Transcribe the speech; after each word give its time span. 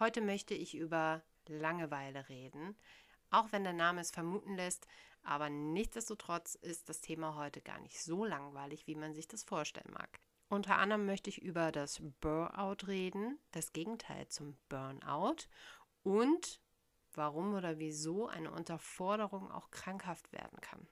Heute 0.00 0.22
möchte 0.22 0.54
ich 0.54 0.74
über 0.74 1.22
Langeweile 1.46 2.30
reden, 2.30 2.74
auch 3.28 3.52
wenn 3.52 3.64
der 3.64 3.74
Name 3.74 4.00
es 4.00 4.10
vermuten 4.10 4.56
lässt, 4.56 4.86
aber 5.22 5.50
nichtsdestotrotz 5.50 6.54
ist 6.54 6.88
das 6.88 7.02
Thema 7.02 7.34
heute 7.34 7.60
gar 7.60 7.78
nicht 7.80 8.02
so 8.02 8.24
langweilig, 8.24 8.86
wie 8.86 8.94
man 8.94 9.12
sich 9.12 9.28
das 9.28 9.44
vorstellen 9.44 9.92
mag. 9.92 10.18
Unter 10.48 10.78
anderem 10.78 11.04
möchte 11.04 11.28
ich 11.28 11.42
über 11.42 11.70
das 11.70 12.00
Burnout 12.22 12.86
reden, 12.86 13.38
das 13.52 13.74
Gegenteil 13.74 14.26
zum 14.28 14.56
Burnout 14.70 15.36
und 16.02 16.62
warum 17.12 17.52
oder 17.52 17.78
wieso 17.78 18.26
eine 18.26 18.52
Unterforderung 18.52 19.52
auch 19.52 19.70
krankhaft 19.70 20.32
werden 20.32 20.62
kann. 20.62 20.88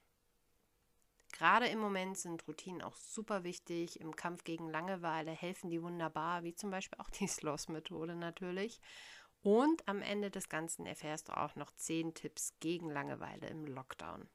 Gerade 1.32 1.66
im 1.66 1.79
Moment 1.79 2.18
sind 2.18 2.46
Routinen 2.48 2.82
auch 2.82 2.96
super 2.96 3.45
wichtig. 3.45 4.00
Im 4.00 4.16
Kampf 4.16 4.45
gegen 4.45 4.68
Langeweile 4.68 5.30
helfen 5.30 5.70
die 5.70 5.82
wunderbar, 5.82 6.42
wie 6.42 6.54
zum 6.54 6.70
Beispiel 6.70 6.98
auch 6.98 7.10
die 7.10 7.27
Sloss-Methode 7.28 8.14
natürlich. 8.14 8.80
Und 9.42 9.86
am 9.86 10.02
Ende 10.02 10.30
des 10.30 10.48
Ganzen 10.48 10.84
erfährst 10.87 11.28
du 11.28 11.37
auch 11.37 11.54
noch 11.54 11.70
10 11.70 12.14
Tipps 12.14 12.54
gegen 12.60 12.91
Langeweile 12.91 13.46
im 13.48 13.66
Lockdown. 13.66 14.28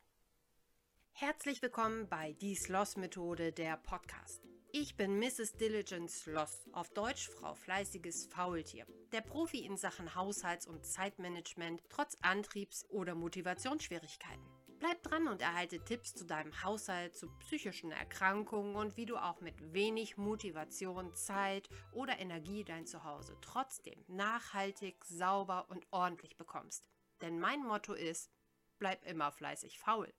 Herzlich 1.12 1.62
willkommen 1.62 2.08
bei 2.08 2.34
Die 2.34 2.56
Sloss-Methode, 2.56 3.52
der 3.52 3.78
Podcast. 3.78 4.42
Ich 4.72 4.98
bin 4.98 5.20
Mrs. 5.20 5.54
Diligence 5.58 6.22
Sloss, 6.22 6.68
auf 6.72 6.90
Deutsch 6.90 7.30
Frau 7.30 7.54
Fleißiges 7.54 8.26
Faultier, 8.26 8.88
der 9.12 9.22
Profi 9.22 9.60
in 9.60 9.78
Sachen 9.78 10.16
Haushalts- 10.16 10.66
und 10.66 10.84
Zeitmanagement 10.84 11.84
trotz 11.90 12.18
Antriebs- 12.24 12.90
oder 12.90 13.14
Motivationsschwierigkeiten. 13.14 14.63
Bleib 14.84 15.02
dran 15.02 15.30
und 15.30 15.42
erhalte 15.42 15.80
Tipps 15.80 16.14
zu 16.14 16.26
deinem 16.26 16.62
Haushalt, 16.62 17.16
zu 17.16 17.30
psychischen 17.38 17.92
Erkrankungen 17.92 18.76
und 18.76 18.98
wie 18.98 19.06
du 19.06 19.16
auch 19.16 19.40
mit 19.40 19.72
wenig 19.72 20.18
Motivation, 20.18 21.16
Zeit 21.16 21.70
oder 21.94 22.20
Energie 22.20 22.66
dein 22.66 22.86
Zuhause 22.86 23.38
trotzdem 23.40 24.04
nachhaltig, 24.10 25.06
sauber 25.06 25.70
und 25.70 25.88
ordentlich 25.92 26.36
bekommst. 26.36 26.86
Denn 27.22 27.40
mein 27.40 27.64
Motto 27.64 27.94
ist, 27.94 28.30
bleib 28.78 29.06
immer 29.06 29.32
fleißig 29.32 29.80
faul. 29.80 30.14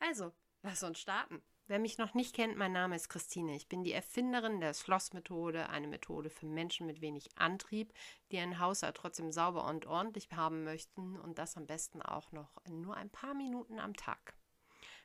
Also, 0.00 0.34
lass 0.60 0.82
uns 0.82 1.00
starten. 1.00 1.42
Wer 1.70 1.78
mich 1.78 1.98
noch 1.98 2.14
nicht 2.14 2.34
kennt, 2.34 2.56
mein 2.56 2.72
Name 2.72 2.96
ist 2.96 3.08
Christine. 3.08 3.54
Ich 3.54 3.68
bin 3.68 3.84
die 3.84 3.92
Erfinderin 3.92 4.58
der 4.58 4.74
Schlossmethode, 4.74 5.68
eine 5.68 5.86
Methode 5.86 6.28
für 6.28 6.46
Menschen 6.46 6.84
mit 6.84 7.00
wenig 7.00 7.28
Antrieb, 7.36 7.92
die 8.32 8.38
ein 8.38 8.58
Haushalt 8.58 8.96
trotzdem 8.96 9.30
sauber 9.30 9.64
und 9.68 9.86
ordentlich 9.86 10.32
haben 10.32 10.64
möchten 10.64 11.16
und 11.16 11.38
das 11.38 11.56
am 11.56 11.68
besten 11.68 12.02
auch 12.02 12.32
noch 12.32 12.50
in 12.64 12.80
nur 12.80 12.96
ein 12.96 13.08
paar 13.08 13.34
Minuten 13.34 13.78
am 13.78 13.94
Tag. 13.94 14.34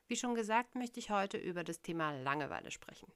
Wie 0.08 0.16
schon 0.16 0.34
gesagt, 0.34 0.74
möchte 0.74 1.00
ich 1.00 1.12
heute 1.12 1.38
über 1.38 1.64
das 1.64 1.84
Thema 1.84 2.10
Langeweile 2.10 2.72
sprechen. 2.72 3.12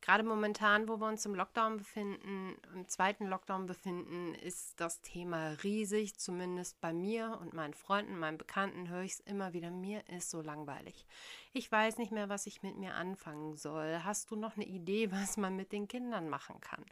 Gerade 0.00 0.22
momentan, 0.22 0.88
wo 0.88 0.98
wir 1.00 1.08
uns 1.08 1.26
im 1.26 1.34
Lockdown 1.34 1.76
befinden, 1.76 2.56
im 2.72 2.88
zweiten 2.88 3.26
Lockdown 3.26 3.66
befinden, 3.66 4.34
ist 4.34 4.80
das 4.80 5.00
Thema 5.02 5.50
riesig. 5.64 6.16
Zumindest 6.18 6.80
bei 6.80 6.92
mir 6.92 7.38
und 7.40 7.52
meinen 7.52 7.74
Freunden, 7.74 8.18
meinen 8.18 8.38
Bekannten 8.38 8.88
höre 8.88 9.02
ich 9.02 9.14
es 9.14 9.20
immer 9.20 9.52
wieder. 9.52 9.70
Mir 9.70 10.08
ist 10.08 10.30
so 10.30 10.40
langweilig. 10.40 11.06
Ich 11.52 11.70
weiß 11.70 11.98
nicht 11.98 12.12
mehr, 12.12 12.28
was 12.28 12.46
ich 12.46 12.62
mit 12.62 12.76
mir 12.76 12.94
anfangen 12.94 13.56
soll. 13.56 14.00
Hast 14.04 14.30
du 14.30 14.36
noch 14.36 14.56
eine 14.56 14.66
Idee, 14.66 15.10
was 15.12 15.36
man 15.36 15.56
mit 15.56 15.72
den 15.72 15.88
Kindern 15.88 16.28
machen 16.28 16.60
kann? 16.60 16.84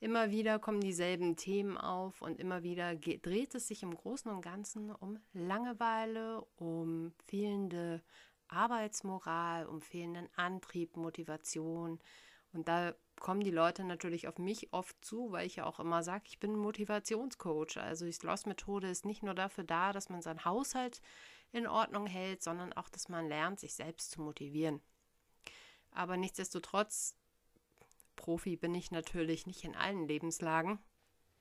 Immer 0.00 0.30
wieder 0.30 0.58
kommen 0.58 0.80
dieselben 0.80 1.36
Themen 1.36 1.76
auf 1.76 2.22
und 2.22 2.40
immer 2.40 2.62
wieder 2.62 2.96
dreht 2.96 3.54
es 3.54 3.68
sich 3.68 3.82
im 3.82 3.94
Großen 3.94 4.30
und 4.30 4.40
Ganzen 4.40 4.90
um 4.90 5.18
Langeweile, 5.34 6.40
um 6.56 7.12
fehlende 7.26 8.02
Arbeitsmoral, 8.48 9.66
um 9.66 9.82
fehlenden 9.82 10.28
Antrieb, 10.36 10.96
Motivation, 10.96 12.00
und 12.52 12.68
da 12.68 12.94
kommen 13.20 13.42
die 13.42 13.50
Leute 13.50 13.84
natürlich 13.84 14.26
auf 14.26 14.38
mich 14.38 14.72
oft 14.72 15.04
zu, 15.04 15.30
weil 15.30 15.46
ich 15.46 15.56
ja 15.56 15.66
auch 15.66 15.78
immer 15.78 16.02
sage, 16.02 16.24
ich 16.26 16.40
bin 16.40 16.56
Motivationscoach. 16.56 17.76
Also 17.76 18.06
die 18.06 18.12
Sloss-Methode 18.12 18.88
ist 18.88 19.04
nicht 19.04 19.22
nur 19.22 19.34
dafür 19.34 19.64
da, 19.64 19.92
dass 19.92 20.08
man 20.08 20.22
seinen 20.22 20.44
Haushalt 20.44 21.00
in 21.52 21.66
Ordnung 21.66 22.06
hält, 22.06 22.42
sondern 22.42 22.72
auch, 22.72 22.88
dass 22.88 23.08
man 23.08 23.28
lernt, 23.28 23.60
sich 23.60 23.74
selbst 23.74 24.10
zu 24.10 24.22
motivieren. 24.22 24.80
Aber 25.92 26.16
nichtsdestotrotz, 26.16 27.16
Profi 28.16 28.56
bin 28.56 28.74
ich 28.74 28.90
natürlich 28.90 29.46
nicht 29.46 29.64
in 29.64 29.76
allen 29.76 30.06
Lebenslagen. 30.06 30.78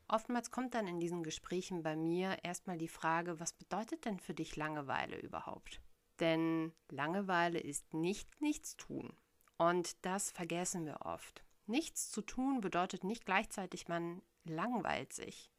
Oftmals 0.07 0.49
kommt 0.51 0.73
dann 0.73 0.87
in 0.87 0.99
diesen 0.99 1.23
Gesprächen 1.23 1.83
bei 1.83 1.95
mir 1.95 2.37
erstmal 2.43 2.77
die 2.77 2.87
Frage, 2.87 3.39
was 3.39 3.53
bedeutet 3.53 4.05
denn 4.05 4.19
für 4.19 4.33
dich 4.33 4.55
Langeweile 4.55 5.17
überhaupt? 5.19 5.81
Denn 6.19 6.73
Langeweile 6.89 7.59
ist 7.59 7.93
nicht 7.93 8.41
nichts 8.41 8.75
tun. 8.75 9.15
Und 9.59 10.05
das 10.05 10.31
vergessen 10.31 10.85
wir 10.85 11.01
oft. 11.01 11.43
Nichts 11.67 12.09
zu 12.09 12.21
tun 12.21 12.61
bedeutet 12.61 13.03
nicht 13.03 13.25
gleichzeitig, 13.25 13.89
man 13.89 14.21
langweilt 14.45 15.11
sich. 15.11 15.51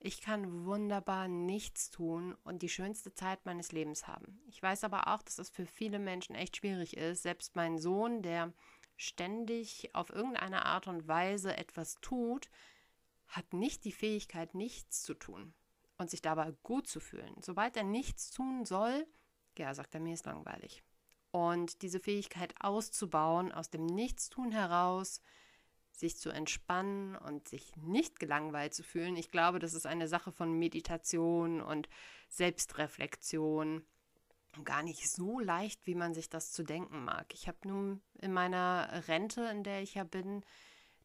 Ich 0.00 0.22
kann 0.22 0.64
wunderbar 0.64 1.28
nichts 1.28 1.90
tun 1.90 2.34
und 2.44 2.62
die 2.62 2.70
schönste 2.70 3.12
Zeit 3.12 3.44
meines 3.44 3.70
Lebens 3.70 4.08
haben. 4.08 4.40
Ich 4.46 4.60
weiß 4.60 4.84
aber 4.84 5.06
auch, 5.06 5.22
dass 5.22 5.38
es 5.38 5.50
für 5.50 5.66
viele 5.66 5.98
Menschen 5.98 6.34
echt 6.34 6.56
schwierig 6.56 6.96
ist. 6.96 7.22
Selbst 7.22 7.54
mein 7.54 7.78
Sohn, 7.78 8.22
der 8.22 8.54
ständig 8.96 9.94
auf 9.94 10.08
irgendeine 10.08 10.64
Art 10.64 10.88
und 10.88 11.06
Weise 11.06 11.54
etwas 11.54 11.96
tut, 12.00 12.48
hat 13.28 13.52
nicht 13.52 13.84
die 13.84 13.92
Fähigkeit, 13.92 14.54
nichts 14.54 15.02
zu 15.02 15.12
tun 15.12 15.52
und 15.98 16.10
sich 16.10 16.22
dabei 16.22 16.52
gut 16.62 16.88
zu 16.88 17.00
fühlen. 17.00 17.36
Sobald 17.40 17.76
er 17.76 17.84
nichts 17.84 18.30
tun 18.30 18.64
soll, 18.64 19.06
ja, 19.58 19.74
sagt 19.74 19.94
er, 19.94 20.00
mir 20.00 20.14
ist 20.14 20.24
langweilig. 20.24 20.82
Und 21.32 21.80
diese 21.82 21.98
Fähigkeit 21.98 22.54
auszubauen, 22.60 23.52
aus 23.52 23.70
dem 23.70 23.86
Nichtstun 23.86 24.52
heraus, 24.52 25.22
sich 25.90 26.16
zu 26.16 26.30
entspannen 26.30 27.16
und 27.16 27.48
sich 27.48 27.74
nicht 27.76 28.20
gelangweilt 28.20 28.74
zu 28.74 28.82
fühlen, 28.82 29.16
ich 29.16 29.30
glaube, 29.30 29.58
das 29.58 29.74
ist 29.74 29.86
eine 29.86 30.08
Sache 30.08 30.30
von 30.30 30.52
Meditation 30.58 31.62
und 31.62 31.88
Selbstreflexion. 32.28 33.82
Gar 34.64 34.82
nicht 34.82 35.10
so 35.10 35.40
leicht, 35.40 35.86
wie 35.86 35.94
man 35.94 36.12
sich 36.12 36.28
das 36.28 36.52
zu 36.52 36.62
denken 36.62 37.04
mag. 37.04 37.32
Ich 37.32 37.48
habe 37.48 37.66
nun 37.66 38.02
in 38.20 38.34
meiner 38.34 39.08
Rente, 39.08 39.46
in 39.46 39.64
der 39.64 39.82
ich 39.82 39.94
ja 39.94 40.04
bin, 40.04 40.44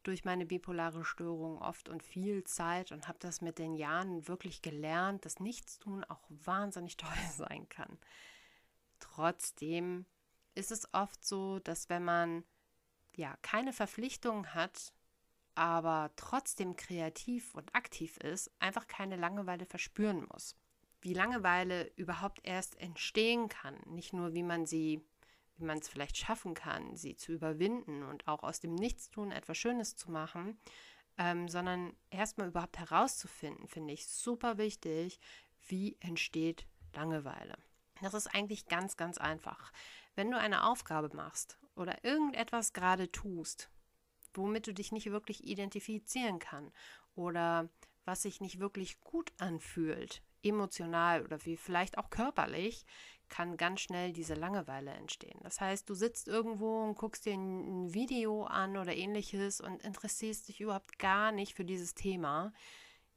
durch 0.04 0.26
meine 0.26 0.46
bipolare 0.46 1.06
Störung 1.06 1.62
oft 1.62 1.88
und 1.90 2.04
viel 2.04 2.44
Zeit 2.44 2.92
und 2.92 3.08
habe 3.08 3.20
das 3.20 3.42
mit 3.42 3.60
den 3.60 3.76
Jahren 3.76 4.28
wirklich 4.28 4.62
gelernt, 4.62 5.26
dass 5.26 5.40
Nichtstun 5.40 6.04
auch 6.06 6.24
wahnsinnig 6.30 6.98
toll 6.98 7.12
sein 7.34 7.70
kann. 7.70 7.98
Trotzdem 9.00 10.06
ist 10.58 10.72
es 10.72 10.92
oft 10.94 11.24
so, 11.24 11.60
dass 11.60 11.90
wenn 11.90 12.04
man 12.04 12.44
ja 13.16 13.36
keine 13.42 13.74
Verpflichtungen 13.74 14.54
hat, 14.54 14.94
aber 15.56 16.12
trotzdem 16.16 16.76
kreativ 16.76 17.54
und 17.56 17.76
aktiv 17.76 18.18
ist, 18.18 18.52
einfach 18.60 18.88
keine 18.88 19.16
Langeweile 19.16 19.66
verspüren 19.66 20.28
muss. 20.32 20.56
Wie 21.02 21.14
Langeweile 21.14 21.92
überhaupt 21.96 22.40
erst 22.44 22.80
entstehen 22.80 23.50
kann, 23.50 23.76
nicht 23.86 24.14
nur 24.14 24.34
wie 24.34 24.44
man 24.44 24.66
sie, 24.66 25.04
wie 25.58 25.64
man 25.64 25.80
es 25.80 25.90
vielleicht 25.90 26.18
schaffen 26.18 26.54
kann, 26.54 26.96
sie 26.96 27.16
zu 27.16 27.32
überwinden 27.32 28.04
und 28.04 28.28
auch 28.28 28.44
aus 28.44 28.60
dem 28.60 28.76
Nichtstun 28.76 29.32
etwas 29.32 29.58
Schönes 29.58 29.96
zu 29.96 30.12
machen, 30.12 30.60
ähm, 31.18 31.48
sondern 31.48 31.96
erstmal 32.10 32.48
überhaupt 32.50 32.78
herauszufinden, 32.78 33.68
finde 33.68 33.94
ich 33.94 34.08
super 34.08 34.58
wichtig, 34.58 35.20
wie 35.68 35.98
entsteht 36.00 36.68
Langeweile. 36.94 37.58
Das 38.02 38.14
ist 38.14 38.28
eigentlich 38.28 38.68
ganz, 38.68 38.98
ganz 38.98 39.18
einfach. 39.18 39.72
Wenn 40.18 40.32
du 40.32 40.40
eine 40.40 40.64
Aufgabe 40.64 41.16
machst 41.16 41.60
oder 41.76 42.04
irgendetwas 42.04 42.74
gerade 42.74 43.12
tust, 43.12 43.70
womit 44.34 44.66
du 44.66 44.74
dich 44.74 44.92
nicht 44.92 45.12
wirklich 45.12 45.44
identifizieren 45.44 46.40
kann 46.40 46.72
oder 47.14 47.70
was 48.04 48.24
sich 48.24 48.42
nicht 48.42 48.60
wirklich 48.60 49.00
gut 49.00 49.32
anfühlt, 49.38 50.24
emotional 50.42 51.24
oder 51.24 51.46
wie 51.46 51.56
vielleicht 51.56 52.00
auch 52.00 52.10
körperlich, 52.10 52.84
kann 53.30 53.58
ganz 53.58 53.82
schnell 53.82 54.12
diese 54.12 54.34
Langeweile 54.34 54.90
entstehen. 54.90 55.40
Das 55.44 55.62
heißt, 55.62 55.88
du 55.88 55.94
sitzt 55.94 56.28
irgendwo 56.28 56.82
und 56.86 56.96
guckst 56.96 57.28
dir 57.28 57.36
ein 57.36 57.94
Video 57.94 58.46
an 58.46 58.76
oder 58.76 58.96
ähnliches 58.96 59.62
und 59.62 59.84
interessierst 59.84 60.48
dich 60.48 60.62
überhaupt 60.62 60.98
gar 60.98 61.32
nicht 61.32 61.54
für 61.54 61.66
dieses 61.66 61.94
Thema 61.94 62.54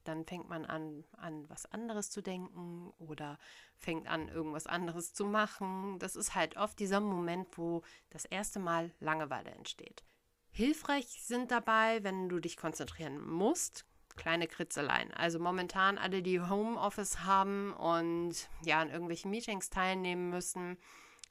dann 0.05 0.25
fängt 0.25 0.49
man 0.49 0.65
an, 0.65 1.05
an 1.17 1.49
was 1.49 1.67
anderes 1.67 2.11
zu 2.11 2.23
denken 2.23 2.93
oder 2.99 3.39
fängt 3.77 4.09
an, 4.09 4.29
irgendwas 4.29 4.67
anderes 4.67 5.15
zu 5.15 5.25
machen. 5.25 5.99
Das 5.99 6.17
ist 6.17 6.35
halt 6.35 6.57
oft 6.57 6.79
dieser 6.79 7.01
Moment, 7.01 7.57
wo 7.57 7.83
das 8.11 8.25
erste 8.25 8.59
Mal 8.59 8.93
Langeweile 9.01 9.51
entsteht. 9.51 10.05
Hilfreich 10.53 11.23
sind 11.23 11.51
dabei, 11.51 12.03
wenn 12.03 12.29
du 12.29 12.41
dich 12.41 12.57
konzentrieren 12.57 13.21
musst, 13.25 13.87
kleine 14.17 14.49
Kritzeleien. 14.49 15.13
Also 15.15 15.39
momentan 15.39 15.97
alle, 15.97 16.23
die 16.23 16.41
Homeoffice 16.41 17.21
haben 17.21 17.73
und 17.75 18.49
ja 18.65 18.81
an 18.81 18.91
irgendwelchen 18.91 19.31
Meetings 19.31 19.71
teilnehmen 19.71 20.31
müssen, 20.31 20.77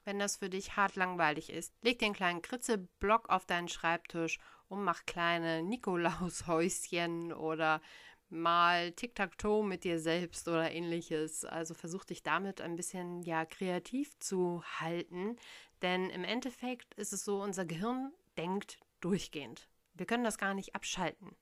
wenn 0.04 0.18
das 0.18 0.38
für 0.38 0.48
dich 0.48 0.76
hart 0.76 0.96
langweilig 0.96 1.50
ist, 1.50 1.74
leg 1.82 1.98
den 1.98 2.14
kleinen 2.14 2.42
Kritzelblock 2.42 3.28
auf 3.28 3.44
deinen 3.44 3.68
Schreibtisch 3.68 4.38
und 4.68 4.82
mach 4.82 5.04
kleine 5.04 5.62
Nikolaushäuschen 5.62 7.32
oder 7.32 7.82
mal 8.30 8.92
Tic-Tac-Toe 8.92 9.64
mit 9.64 9.84
dir 9.84 9.98
selbst 9.98 10.48
oder 10.48 10.70
ähnliches. 10.70 11.44
Also 11.44 11.74
versuch 11.74 12.04
dich 12.04 12.22
damit 12.22 12.60
ein 12.60 12.76
bisschen 12.76 13.22
ja 13.22 13.44
kreativ 13.44 14.18
zu 14.18 14.62
halten, 14.78 15.36
denn 15.82 16.10
im 16.10 16.24
Endeffekt 16.24 16.94
ist 16.94 17.12
es 17.12 17.24
so, 17.24 17.42
unser 17.42 17.64
Gehirn 17.64 18.12
denkt 18.36 18.78
durchgehend. 19.00 19.68
Wir 19.94 20.06
können 20.06 20.24
das 20.24 20.38
gar 20.38 20.54
nicht 20.54 20.74
abschalten. 20.74 21.36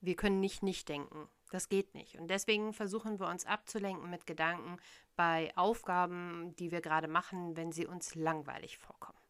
Wir 0.00 0.16
können 0.16 0.40
nicht 0.40 0.62
nicht 0.62 0.88
denken. 0.88 1.28
Das 1.50 1.68
geht 1.68 1.94
nicht. 1.94 2.18
Und 2.18 2.28
deswegen 2.28 2.72
versuchen 2.72 3.20
wir 3.20 3.28
uns 3.28 3.46
abzulenken 3.46 4.10
mit 4.10 4.26
Gedanken 4.26 4.78
bei 5.16 5.56
Aufgaben, 5.56 6.54
die 6.56 6.70
wir 6.70 6.80
gerade 6.80 7.08
machen, 7.08 7.56
wenn 7.56 7.72
sie 7.72 7.86
uns 7.86 8.14
langweilig 8.14 8.78
vorkommen. 8.78 9.23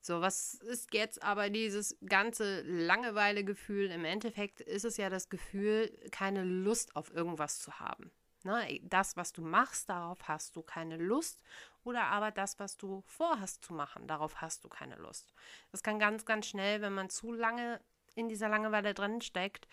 So, 0.00 0.20
was 0.20 0.54
ist 0.54 0.94
jetzt 0.94 1.22
aber 1.22 1.50
dieses 1.50 1.96
ganze 2.06 2.62
Langeweilegefühl? 2.62 3.90
Im 3.90 4.04
Endeffekt 4.04 4.60
ist 4.60 4.84
es 4.84 4.96
ja 4.96 5.10
das 5.10 5.28
Gefühl, 5.28 5.90
keine 6.12 6.44
Lust 6.44 6.94
auf 6.96 7.12
irgendwas 7.12 7.58
zu 7.58 7.80
haben. 7.80 8.10
Ne? 8.44 8.80
Das, 8.84 9.16
was 9.16 9.32
du 9.32 9.42
machst, 9.42 9.88
darauf 9.88 10.28
hast 10.28 10.56
du 10.56 10.62
keine 10.62 10.96
Lust. 10.96 11.40
Oder 11.84 12.04
aber 12.04 12.30
das, 12.30 12.58
was 12.58 12.76
du 12.76 13.02
vorhast 13.06 13.64
zu 13.64 13.74
machen, 13.74 14.06
darauf 14.06 14.40
hast 14.40 14.64
du 14.64 14.68
keine 14.68 14.96
Lust. 14.96 15.32
Das 15.72 15.82
kann 15.82 15.98
ganz, 15.98 16.24
ganz 16.24 16.46
schnell, 16.46 16.80
wenn 16.80 16.94
man 16.94 17.10
zu 17.10 17.32
lange 17.32 17.80
in 18.14 18.28
dieser 18.28 18.48
Langeweile 18.48 18.94
drin 18.94 19.20
steckt, 19.20 19.68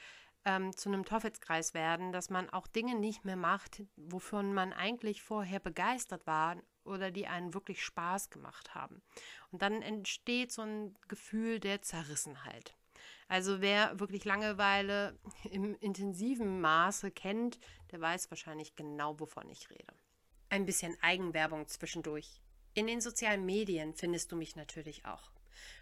ähm, 0.45 0.75
zu 0.75 0.89
einem 0.89 1.05
Teufelskreis 1.05 1.73
werden, 1.73 2.11
dass 2.11 2.29
man 2.29 2.49
auch 2.49 2.67
Dinge 2.67 2.95
nicht 2.95 3.25
mehr 3.25 3.35
macht, 3.35 3.83
wovon 3.95 4.53
man 4.53 4.73
eigentlich 4.73 5.21
vorher 5.21 5.59
begeistert 5.59 6.25
war 6.27 6.57
oder 6.85 7.11
die 7.11 7.27
einen 7.27 7.53
wirklich 7.53 7.83
Spaß 7.83 8.29
gemacht 8.29 8.75
haben. 8.75 9.01
Und 9.51 9.61
dann 9.61 9.81
entsteht 9.81 10.51
so 10.51 10.61
ein 10.61 10.95
Gefühl 11.07 11.59
der 11.59 11.81
Zerrissenheit. 11.81 12.75
Also 13.27 13.61
wer 13.61 13.99
wirklich 13.99 14.25
Langeweile 14.25 15.17
im 15.51 15.75
intensiven 15.79 16.61
Maße 16.61 17.11
kennt, 17.11 17.59
der 17.91 18.01
weiß 18.01 18.29
wahrscheinlich 18.29 18.75
genau, 18.75 19.19
wovon 19.19 19.49
ich 19.49 19.69
rede. 19.69 19.93
Ein 20.49 20.65
bisschen 20.65 20.95
Eigenwerbung 21.01 21.67
zwischendurch. 21.67 22.41
In 22.73 22.87
den 22.87 23.01
sozialen 23.01 23.45
Medien 23.45 23.93
findest 23.93 24.31
du 24.31 24.35
mich 24.35 24.55
natürlich 24.55 25.05
auch. 25.05 25.31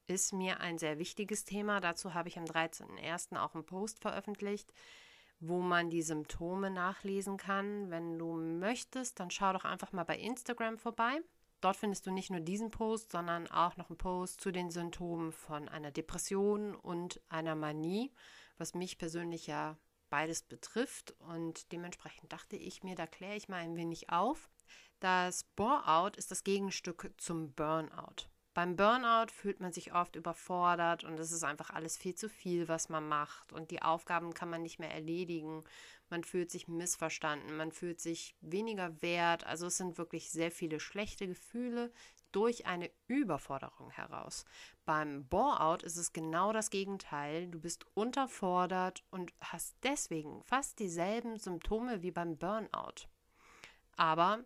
ist 0.09 0.33
mir 0.33 0.59
ein 0.59 0.79
sehr 0.79 0.99
wichtiges 0.99 1.45
Thema. 1.45 1.81
Dazu 1.81 2.15
habe 2.15 2.29
ich 2.29 2.37
am 2.37 2.47
13.01. 2.47 3.39
auch 3.39 3.55
einen 3.55 3.65
Post 3.65 4.01
veröffentlicht, 4.01 4.73
wo 5.39 5.61
man 5.61 5.89
die 5.89 6.03
Symptome 6.03 6.71
nachlesen 6.71 7.37
kann. 7.37 7.91
Wenn 7.91 8.19
du 8.19 8.35
möchtest, 8.35 9.21
dann 9.21 9.31
schau 9.31 9.53
doch 9.53 9.65
einfach 9.65 9.93
mal 9.93 10.05
bei 10.05 10.19
Instagram 10.19 10.79
vorbei. 10.79 11.21
Dort 11.61 11.77
findest 11.77 12.07
du 12.07 12.13
nicht 12.13 12.31
nur 12.31 12.41
diesen 12.41 12.71
Post, 12.71 13.13
sondern 13.13 13.49
auch 13.49 13.77
noch 13.77 13.91
einen 13.91 13.99
Post 13.99 14.41
zu 14.41 14.53
den 14.53 14.71
Symptomen 14.71 15.33
von 15.33 15.69
einer 15.69 15.91
Depression 15.91 16.75
und 16.75 17.21
einer 17.29 17.57
Manie, 17.57 18.13
was 18.59 18.75
mich 18.75 18.99
persönlich 18.99 19.47
ja 19.47 19.77
beides 20.09 20.43
betrifft. 20.43 21.15
Und 21.19 21.73
dementsprechend 21.73 22.33
dachte 22.33 22.57
ich 22.57 22.83
mir, 22.83 22.95
da 22.95 23.07
kläre 23.07 23.37
ich 23.37 23.49
mal 23.49 23.57
ein 23.57 23.77
wenig 23.77 24.11
auf. 24.11 24.49
Das 25.01 25.45
Bore-out 25.57 26.17
ist 26.17 26.31
das 26.31 26.45
Gegenstück 26.45 27.13
zum 27.19 27.53
Burnout. 27.53 28.29
Beim 28.55 28.75
Burnout 28.75 29.31
fühlt 29.31 29.61
man 29.61 29.73
sich 29.73 29.95
oft 29.95 30.17
überfordert 30.17 31.05
und 31.05 31.17
es 31.21 31.31
ist 31.31 31.45
einfach 31.45 31.71
alles 31.71 31.97
viel 31.97 32.17
zu 32.17 32.29
viel, 32.29 32.67
was 32.67 32.89
man 32.89 33.07
macht 33.07 33.53
und 33.53 33.71
die 33.71 33.83
Aufgaben 33.83 34.35
kann 34.35 34.51
man 34.51 34.63
nicht 34.63 34.81
mehr 34.81 34.93
erledigen. 34.93 35.63
Man 36.11 36.25
fühlt 36.25 36.51
sich 36.51 36.69
missverstanden, 36.69 37.57
man 37.57 37.73
fühlt 37.73 38.01
sich 38.01 38.35
weniger 38.41 39.03
wert. 39.03 39.45
Also 39.45 39.67
es 39.67 39.77
sind 39.77 39.99
wirklich 39.99 40.31
sehr 40.31 40.51
viele 40.51 40.81
schlechte 40.81 41.27
Gefühle 41.27 41.93
durch 42.33 42.67
eine 42.67 42.91
Überforderung 43.07 43.91
heraus. 43.91 44.45
Beim 44.85 45.27
Bore-out 45.29 45.83
ist 45.83 45.97
es 45.97 46.13
genau 46.13 46.53
das 46.53 46.71
Gegenteil. 46.71 47.49
Du 47.49 47.61
bist 47.61 47.87
unterfordert 47.95 49.05
und 49.11 49.33
hast 49.41 49.77
deswegen 49.83 50.43
fast 50.43 50.79
dieselben 50.79 51.39
Symptome 51.39 52.03
wie 52.03 52.11
beim 52.11 52.37
Burnout. 52.37 53.09
Aber 53.97 54.45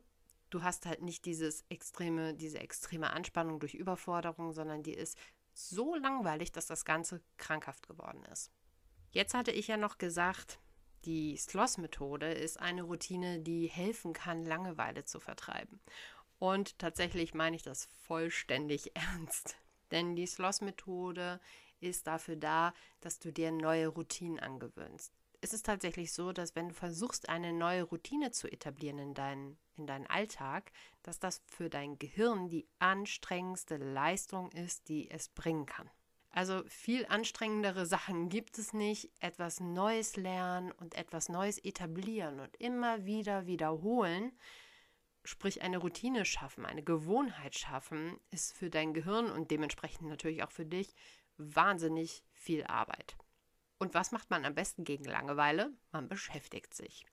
du 0.50 0.62
hast 0.62 0.86
halt 0.86 1.02
nicht 1.02 1.24
dieses 1.24 1.64
extreme, 1.68 2.34
diese 2.34 2.60
extreme 2.60 3.10
Anspannung 3.10 3.60
durch 3.60 3.74
Überforderung, 3.74 4.52
sondern 4.52 4.82
die 4.82 4.94
ist 4.94 5.18
so 5.52 5.94
langweilig, 5.94 6.52
dass 6.52 6.66
das 6.66 6.84
Ganze 6.84 7.20
krankhaft 7.36 7.86
geworden 7.86 8.24
ist. 8.32 8.50
Jetzt 9.10 9.34
hatte 9.34 9.50
ich 9.50 9.68
ja 9.68 9.76
noch 9.76 9.98
gesagt, 9.98 10.58
die 11.04 11.36
Sloss-Methode 11.36 12.32
ist 12.32 12.60
eine 12.60 12.82
Routine, 12.82 13.40
die 13.40 13.66
helfen 13.66 14.12
kann, 14.12 14.44
Langeweile 14.44 15.04
zu 15.04 15.20
vertreiben. 15.20 15.80
Und 16.38 16.78
tatsächlich 16.78 17.34
meine 17.34 17.56
ich 17.56 17.62
das 17.62 17.88
vollständig 18.02 18.92
ernst. 18.96 19.56
Denn 19.90 20.16
die 20.16 20.26
Sloss-Methode 20.26 21.40
ist 21.80 22.06
dafür 22.06 22.36
da, 22.36 22.72
dass 23.00 23.18
du 23.18 23.32
dir 23.32 23.52
neue 23.52 23.88
Routinen 23.88 24.38
angewöhnst 24.38 25.12
ist 25.42 25.52
es 25.52 25.62
tatsächlich 25.62 26.12
so, 26.12 26.32
dass 26.32 26.54
wenn 26.54 26.68
du 26.68 26.74
versuchst, 26.74 27.28
eine 27.28 27.52
neue 27.52 27.82
Routine 27.82 28.30
zu 28.30 28.50
etablieren 28.50 28.98
in, 28.98 29.12
dein, 29.12 29.58
in 29.76 29.86
deinen 29.86 30.06
Alltag, 30.06 30.70
dass 31.02 31.18
das 31.18 31.42
für 31.46 31.68
dein 31.68 31.98
Gehirn 31.98 32.48
die 32.48 32.66
anstrengendste 32.78 33.76
Leistung 33.76 34.52
ist, 34.52 34.88
die 34.88 35.10
es 35.10 35.28
bringen 35.28 35.66
kann. 35.66 35.90
Also 36.32 36.62
viel 36.66 37.04
anstrengendere 37.06 37.84
Sachen 37.84 38.30
gibt 38.30 38.58
es 38.58 38.72
nicht. 38.72 39.10
Etwas 39.20 39.60
Neues 39.60 40.16
lernen 40.16 40.72
und 40.72 40.94
etwas 40.94 41.28
Neues 41.28 41.58
etablieren 41.58 42.40
und 42.40 42.56
immer 42.56 43.04
wieder 43.04 43.46
wiederholen, 43.46 44.32
sprich 45.24 45.62
eine 45.62 45.76
Routine 45.76 46.24
schaffen, 46.24 46.64
eine 46.64 46.82
Gewohnheit 46.82 47.54
schaffen, 47.54 48.18
ist 48.30 48.54
für 48.54 48.70
dein 48.70 48.94
Gehirn 48.94 49.30
und 49.30 49.50
dementsprechend 49.50 50.08
natürlich 50.08 50.42
auch 50.42 50.50
für 50.50 50.66
dich 50.66 50.94
wahnsinnig 51.36 52.24
viel 52.32 52.64
Arbeit. 52.64 53.16
Und 53.78 53.94
was 53.94 54.10
macht 54.10 54.30
man 54.30 54.44
am 54.46 54.54
besten 54.54 54.84
gegen 54.84 55.04
Langeweile? 55.04 55.72
Man 55.90 56.08
beschäftigt 56.08 56.72
sich. 56.72 57.04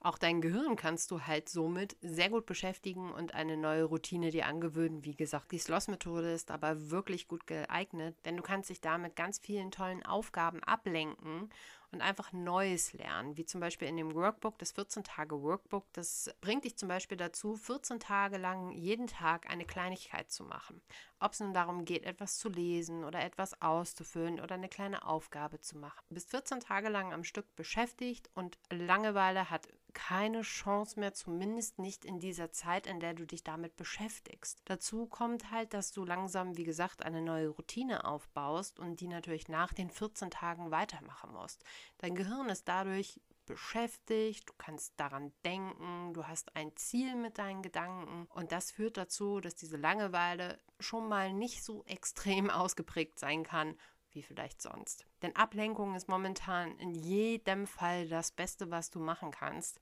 Auch 0.00 0.18
dein 0.18 0.40
Gehirn 0.40 0.76
kannst 0.76 1.10
du 1.10 1.22
halt 1.22 1.48
somit 1.48 1.96
sehr 2.00 2.30
gut 2.30 2.46
beschäftigen 2.46 3.12
und 3.12 3.34
eine 3.34 3.56
neue 3.56 3.84
Routine 3.84 4.30
dir 4.30 4.46
angewöhnen. 4.46 5.04
Wie 5.04 5.16
gesagt, 5.16 5.50
die 5.52 5.58
Sloss-Methode 5.58 6.32
ist 6.32 6.50
aber 6.50 6.90
wirklich 6.90 7.26
gut 7.26 7.46
geeignet, 7.46 8.16
denn 8.24 8.36
du 8.36 8.42
kannst 8.42 8.70
dich 8.70 8.80
damit 8.80 9.16
ganz 9.16 9.38
vielen 9.38 9.70
tollen 9.70 10.04
Aufgaben 10.04 10.62
ablenken 10.62 11.50
und 11.92 12.02
einfach 12.02 12.32
Neues 12.32 12.92
lernen, 12.92 13.36
wie 13.36 13.46
zum 13.46 13.60
Beispiel 13.60 13.88
in 13.88 13.96
dem 13.96 14.14
Workbook, 14.14 14.58
das 14.58 14.74
14-Tage-Workbook. 14.76 15.84
Das 15.92 16.30
bringt 16.40 16.64
dich 16.64 16.76
zum 16.76 16.88
Beispiel 16.88 17.16
dazu, 17.16 17.56
14 17.56 18.00
Tage 18.00 18.38
lang 18.38 18.72
jeden 18.72 19.06
Tag 19.06 19.48
eine 19.48 19.64
Kleinigkeit 19.64 20.30
zu 20.30 20.44
machen. 20.44 20.82
Ob 21.20 21.32
es 21.32 21.40
nun 21.40 21.54
darum 21.54 21.84
geht, 21.84 22.04
etwas 22.04 22.38
zu 22.38 22.48
lesen 22.48 23.04
oder 23.04 23.24
etwas 23.24 23.60
auszufüllen 23.62 24.40
oder 24.40 24.56
eine 24.56 24.68
kleine 24.68 25.06
Aufgabe 25.06 25.60
zu 25.60 25.78
machen. 25.78 26.00
Du 26.08 26.14
bist 26.14 26.30
14 26.30 26.60
Tage 26.60 26.88
lang 26.88 27.12
am 27.12 27.24
Stück 27.24 27.54
beschäftigt 27.56 28.30
und 28.34 28.58
Langeweile 28.70 29.48
hat 29.48 29.68
keine 29.96 30.42
Chance 30.42 31.00
mehr, 31.00 31.14
zumindest 31.14 31.78
nicht 31.78 32.04
in 32.04 32.20
dieser 32.20 32.52
Zeit, 32.52 32.86
in 32.86 33.00
der 33.00 33.14
du 33.14 33.26
dich 33.26 33.42
damit 33.42 33.76
beschäftigst. 33.76 34.60
Dazu 34.66 35.06
kommt 35.06 35.50
halt, 35.50 35.72
dass 35.72 35.90
du 35.90 36.04
langsam, 36.04 36.58
wie 36.58 36.64
gesagt, 36.64 37.02
eine 37.02 37.22
neue 37.22 37.48
Routine 37.48 38.04
aufbaust 38.04 38.78
und 38.78 39.00
die 39.00 39.08
natürlich 39.08 39.48
nach 39.48 39.72
den 39.72 39.88
14 39.88 40.30
Tagen 40.30 40.70
weitermachen 40.70 41.32
musst. 41.32 41.64
Dein 41.96 42.14
Gehirn 42.14 42.50
ist 42.50 42.68
dadurch 42.68 43.22
beschäftigt, 43.46 44.50
du 44.50 44.52
kannst 44.58 44.92
daran 45.00 45.32
denken, 45.46 46.12
du 46.12 46.26
hast 46.26 46.54
ein 46.54 46.76
Ziel 46.76 47.14
mit 47.14 47.38
deinen 47.38 47.62
Gedanken 47.62 48.26
und 48.34 48.52
das 48.52 48.72
führt 48.72 48.98
dazu, 48.98 49.40
dass 49.40 49.54
diese 49.54 49.78
Langeweile 49.78 50.58
schon 50.78 51.08
mal 51.08 51.32
nicht 51.32 51.64
so 51.64 51.84
extrem 51.86 52.50
ausgeprägt 52.50 53.18
sein 53.18 53.44
kann 53.44 53.76
wie 54.16 54.22
vielleicht 54.22 54.60
sonst. 54.60 55.06
Denn 55.22 55.36
Ablenkung 55.36 55.94
ist 55.94 56.08
momentan 56.08 56.76
in 56.78 56.90
jedem 56.90 57.68
Fall 57.68 58.08
das 58.08 58.32
Beste, 58.32 58.70
was 58.72 58.90
du 58.90 58.98
machen 58.98 59.30
kannst. 59.30 59.80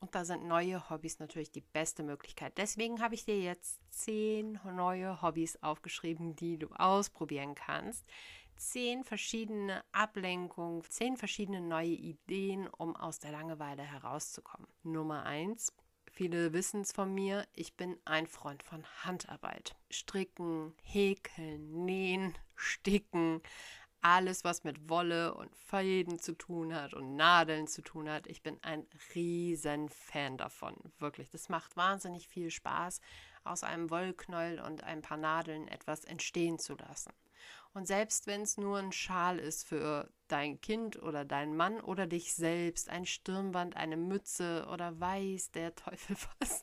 Und 0.00 0.14
da 0.14 0.24
sind 0.24 0.44
neue 0.44 0.90
Hobbys 0.90 1.18
natürlich 1.18 1.52
die 1.52 1.60
beste 1.60 2.02
Möglichkeit. 2.02 2.58
Deswegen 2.58 3.00
habe 3.00 3.14
ich 3.14 3.24
dir 3.24 3.40
jetzt 3.40 3.80
zehn 3.90 4.58
neue 4.64 5.22
Hobbys 5.22 5.62
aufgeschrieben, 5.62 6.34
die 6.34 6.58
du 6.58 6.68
ausprobieren 6.72 7.54
kannst. 7.54 8.04
Zehn 8.56 9.04
verschiedene 9.04 9.84
Ablenkungen, 9.92 10.82
zehn 10.84 11.16
verschiedene 11.16 11.60
neue 11.60 11.88
Ideen, 11.88 12.68
um 12.68 12.96
aus 12.96 13.18
der 13.18 13.32
Langeweile 13.32 13.82
herauszukommen. 13.82 14.68
Nummer 14.82 15.24
eins. 15.24 15.72
Viele 16.16 16.52
wissen 16.52 16.82
es 16.82 16.92
von 16.92 17.12
mir, 17.12 17.44
ich 17.54 17.74
bin 17.74 17.98
ein 18.04 18.28
Freund 18.28 18.62
von 18.62 18.86
Handarbeit. 19.02 19.74
Stricken, 19.90 20.72
häkeln, 20.84 21.84
nähen, 21.84 22.38
sticken, 22.54 23.42
alles, 24.00 24.44
was 24.44 24.62
mit 24.62 24.88
Wolle 24.88 25.34
und 25.34 25.56
Fäden 25.56 26.20
zu 26.20 26.34
tun 26.34 26.72
hat 26.72 26.94
und 26.94 27.16
Nadeln 27.16 27.66
zu 27.66 27.82
tun 27.82 28.08
hat. 28.08 28.28
Ich 28.28 28.42
bin 28.42 28.62
ein 28.62 28.86
riesen 29.16 29.88
Fan 29.88 30.36
davon. 30.36 30.76
Wirklich, 31.00 31.30
das 31.30 31.48
macht 31.48 31.76
wahnsinnig 31.76 32.28
viel 32.28 32.52
Spaß, 32.52 33.00
aus 33.42 33.64
einem 33.64 33.90
Wollknäuel 33.90 34.60
und 34.60 34.84
ein 34.84 35.02
paar 35.02 35.16
Nadeln 35.16 35.66
etwas 35.66 36.04
entstehen 36.04 36.60
zu 36.60 36.76
lassen. 36.76 37.12
Und 37.74 37.86
selbst 37.86 38.28
wenn 38.28 38.42
es 38.42 38.56
nur 38.56 38.78
ein 38.78 38.92
Schal 38.92 39.38
ist 39.38 39.66
für 39.66 40.08
dein 40.28 40.60
Kind 40.60 41.02
oder 41.02 41.24
deinen 41.24 41.56
Mann 41.56 41.80
oder 41.80 42.06
dich 42.06 42.34
selbst, 42.34 42.88
ein 42.88 43.04
Stirnband, 43.04 43.76
eine 43.76 43.96
Mütze 43.96 44.66
oder 44.72 44.98
weiß 45.00 45.50
der 45.50 45.74
Teufel 45.74 46.16
was, 46.38 46.62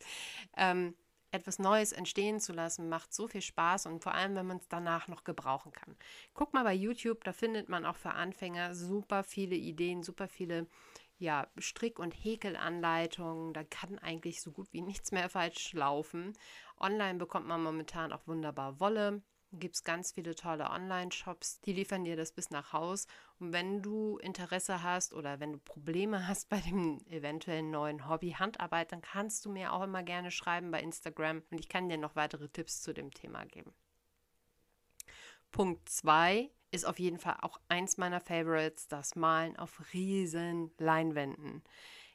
ähm, 0.55 0.95
etwas 1.29 1.59
Neues 1.59 1.91
entstehen 1.91 2.39
zu 2.39 2.53
lassen, 2.53 2.89
macht 2.89 3.13
so 3.13 3.27
viel 3.27 3.41
Spaß 3.41 3.85
und 3.87 4.01
vor 4.01 4.13
allem, 4.13 4.35
wenn 4.35 4.47
man 4.47 4.57
es 4.57 4.67
danach 4.69 5.09
noch 5.09 5.23
gebrauchen 5.23 5.73
kann. 5.73 5.95
Guck 6.33 6.53
mal 6.53 6.63
bei 6.63 6.73
YouTube, 6.73 7.23
da 7.25 7.33
findet 7.33 7.67
man 7.67 7.85
auch 7.85 7.97
für 7.97 8.11
Anfänger 8.11 8.73
super 8.73 9.23
viele 9.23 9.55
Ideen, 9.55 10.03
super 10.03 10.29
viele 10.29 10.67
ja, 11.17 11.47
Strick- 11.57 11.99
und 11.99 12.11
Häkelanleitungen. 12.11 13.53
Da 13.53 13.63
kann 13.63 13.99
eigentlich 13.99 14.41
so 14.41 14.51
gut 14.51 14.73
wie 14.73 14.81
nichts 14.81 15.11
mehr 15.11 15.29
falsch 15.29 15.73
laufen. 15.73 16.33
Online 16.79 17.19
bekommt 17.19 17.47
man 17.47 17.61
momentan 17.61 18.11
auch 18.11 18.25
wunderbar 18.27 18.79
Wolle 18.79 19.21
gibt 19.53 19.75
es 19.75 19.83
ganz 19.83 20.11
viele 20.11 20.35
tolle 20.35 20.69
Online-Shops, 20.69 21.61
die 21.61 21.73
liefern 21.73 22.03
dir 22.03 22.15
das 22.15 22.31
bis 22.31 22.49
nach 22.49 22.73
Haus. 22.73 23.07
Und 23.39 23.53
wenn 23.53 23.81
du 23.81 24.17
Interesse 24.17 24.83
hast 24.83 25.13
oder 25.13 25.39
wenn 25.39 25.53
du 25.53 25.59
Probleme 25.59 26.27
hast 26.27 26.49
bei 26.49 26.59
dem 26.59 26.99
eventuellen 27.07 27.71
neuen 27.71 28.09
Hobby 28.09 28.31
Handarbeit, 28.31 28.91
dann 28.91 29.01
kannst 29.01 29.45
du 29.45 29.51
mir 29.51 29.73
auch 29.73 29.83
immer 29.83 30.03
gerne 30.03 30.31
schreiben 30.31 30.71
bei 30.71 30.81
Instagram 30.81 31.43
und 31.51 31.59
ich 31.59 31.69
kann 31.69 31.89
dir 31.89 31.97
noch 31.97 32.15
weitere 32.15 32.49
Tipps 32.49 32.81
zu 32.81 32.93
dem 32.93 33.11
Thema 33.11 33.45
geben. 33.45 33.73
Punkt 35.51 35.89
2 35.89 36.49
ist 36.71 36.85
auf 36.85 36.99
jeden 36.99 37.19
Fall 37.19 37.37
auch 37.41 37.59
eins 37.67 37.97
meiner 37.97 38.21
Favorites, 38.21 38.87
das 38.87 39.15
Malen 39.15 39.57
auf 39.57 39.93
riesen 39.93 40.71
Leinwänden. 40.77 41.63